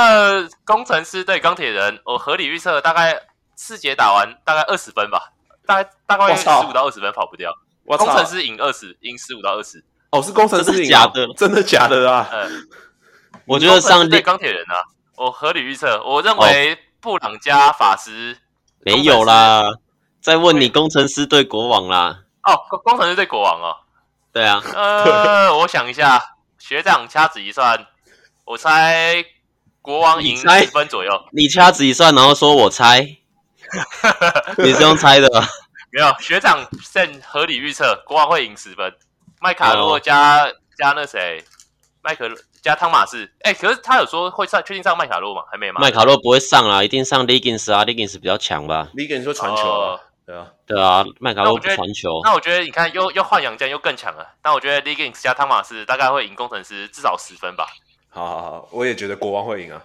[0.64, 3.20] 工程师对钢铁人，我合理预测大概
[3.56, 5.30] 四节打完大概二十分吧，
[5.66, 7.52] 大概大概十五到二十分跑不掉。
[7.84, 9.84] 工程师赢二十，赢十五到二十。
[10.12, 12.26] 哦，是工程师赢假的，真的假的啊？
[12.32, 12.68] 嗯，
[13.44, 14.80] 我觉得上对钢铁人啊，
[15.16, 18.38] 我合理预测，我认为布朗加法师
[18.78, 19.62] 没有啦。
[20.22, 22.20] 再问你工程师对国王啦。
[22.45, 23.76] 哦，工程师对国王哦，
[24.32, 26.20] 对啊，呃， 我想一下，
[26.59, 27.86] 学长掐指一算，
[28.45, 29.24] 我猜
[29.82, 31.11] 国王赢十分左右。
[31.32, 33.01] 你掐指一算，然后说我猜，
[34.59, 35.28] 你是用猜的？
[35.93, 38.95] 没有，学长现合理预测国王会赢十分。
[39.41, 41.45] 麦卡洛加、哦、加那谁，
[42.03, 42.30] 麦克
[42.62, 45.43] 加汤马士，哎，可是他有说会上，确定上麦卡洛吗？
[45.51, 45.80] 还没吗？
[45.80, 50.01] 麦卡洛不会上啦，一定上 Liggins 啊，Liggins 比较强吧？Liggins 说传球啊。
[50.30, 52.20] 对啊，对啊，麦卡洛不传球。
[52.22, 54.34] 那我觉得你看，又又换杨将，又更强了。
[54.40, 57.66] 但我觉得 Liggins 加汤马斯大概会赢工程师至少十分吧。
[58.08, 59.82] 好好好，我也觉得国王会赢啊。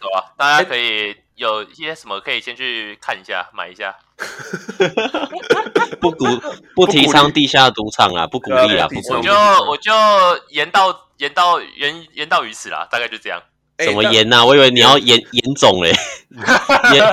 [0.00, 3.96] 对啊，大家可以有一些什么可以先去看一下，买一下。
[6.00, 6.24] 不鼓
[6.76, 8.86] 不提倡地下赌场啊，不鼓励啊。
[9.10, 9.34] 我就
[9.68, 9.92] 我就
[10.50, 13.42] 言到言到言言到于此啦，大概就这样。
[13.78, 14.44] 什么严呐？
[14.46, 15.92] 我以为你要严严总嘞，
[16.92, 17.04] 严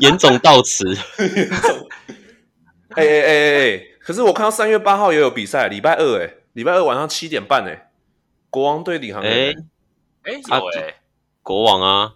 [0.00, 0.84] 严总到此。
[2.96, 3.80] 哎哎哎哎！
[4.00, 7.90] 可是我看到三月八号也有比赛，礼拜二哎，礼拜二晚上七点半哎，
[8.50, 9.32] 国王对领航员。
[9.32, 9.54] 哎
[10.24, 10.94] 哎有哎，
[11.42, 12.14] 国王啊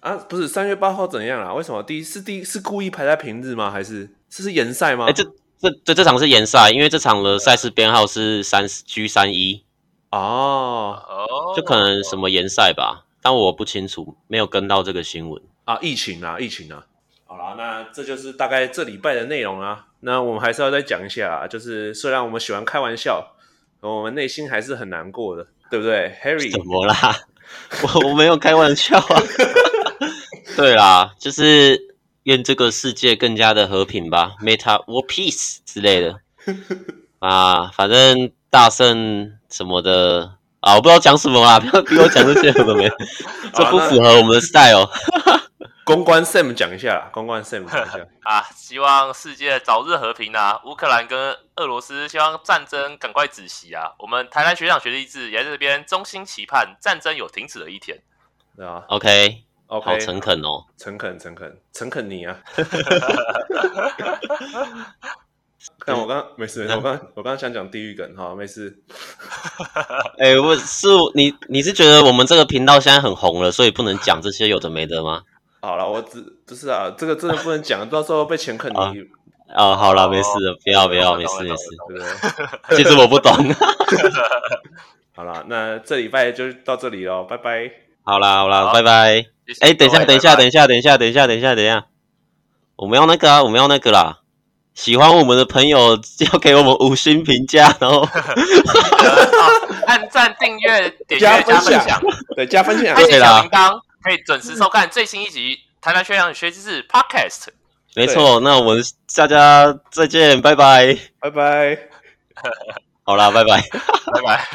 [0.00, 0.16] 啊！
[0.28, 1.54] 不是三月八号怎样啊？
[1.54, 3.70] 为什么第一是第一是故意排在平日吗？
[3.70, 5.06] 还是这是延赛吗？
[5.08, 5.24] 哎，这
[5.58, 9.64] 这这这场是延赛，因为这场的赛事编号是三 G 三一。
[10.10, 16.84] 哦哦，就可能什么联赛吧，但我不清楚，没有跟到这个新闻啊，疫情啊，疫情啊。
[17.24, 19.86] 好啦，那这就是大概这礼拜的内容啊。
[20.00, 23.34] 那我们还是要再讲一下啊，就是虽然我们喜欢开玩笑，
[23.80, 26.52] 我们内心还是很难过的，对不对，Harry？
[26.52, 27.16] 怎么啦？
[27.82, 29.22] 我我没有开玩笑啊。
[30.54, 36.20] 对啦，就是愿这个世界更加的和平吧，Meta World Peace 之类的
[37.20, 42.90] 啊，反正大圣什么的啊，我不知道讲什么啊，不要逼我讲这些有的没，
[43.52, 44.88] 这不符合我们的 style。
[45.84, 50.58] 公关 Sam 讲一下，公关 Sam 讲一下啊，希望世界早日和平啊！
[50.64, 53.92] 乌克兰跟俄罗斯希望战争赶快止息啊！
[53.98, 57.98] 我们台南学长学弟制也在这边衷心期盼战争有停止的一天，
[58.56, 62.38] 对啊，OK OK，好诚恳哦，诚恳诚恳诚恳你啊！
[65.78, 68.76] 看我刚刚没事没事，我刚我刚刚想讲地狱梗哈，没事。
[70.18, 75.22] 哎、欸，我是你你是觉得我们这个频道现在很红了，所以不能讲这些有的没的吗？
[75.60, 78.76] 好了，我只不是啊，这个真的不能讲，到时候被钱坑你。
[79.54, 81.64] 哦，好了，没事了，不要不要，没事没事。
[82.76, 83.32] 其实我不懂。
[85.14, 87.70] 好了，那这礼拜就到这里喽，拜拜。
[88.02, 89.24] 好啦好啦，拜拜。
[89.60, 91.86] 哎，等一下等一下等一下等一下等一下等一下等一下，
[92.76, 94.20] 我们要那个啊，我们要那个啦。
[94.74, 95.98] 喜欢我们的朋友
[96.32, 98.06] 要给我们五星评价，然后
[99.86, 102.02] 按赞、订阅、点阅、加分享，
[102.36, 103.80] 对，加分享，开启小铃铛。
[104.02, 107.46] 可以准时收看最新一集《台南学长学知识》Podcast。
[107.94, 108.84] 没错，那我们
[109.16, 111.78] 大家再见，拜拜，拜拜。
[113.04, 113.62] 好啦，拜拜，
[114.12, 114.46] 拜拜。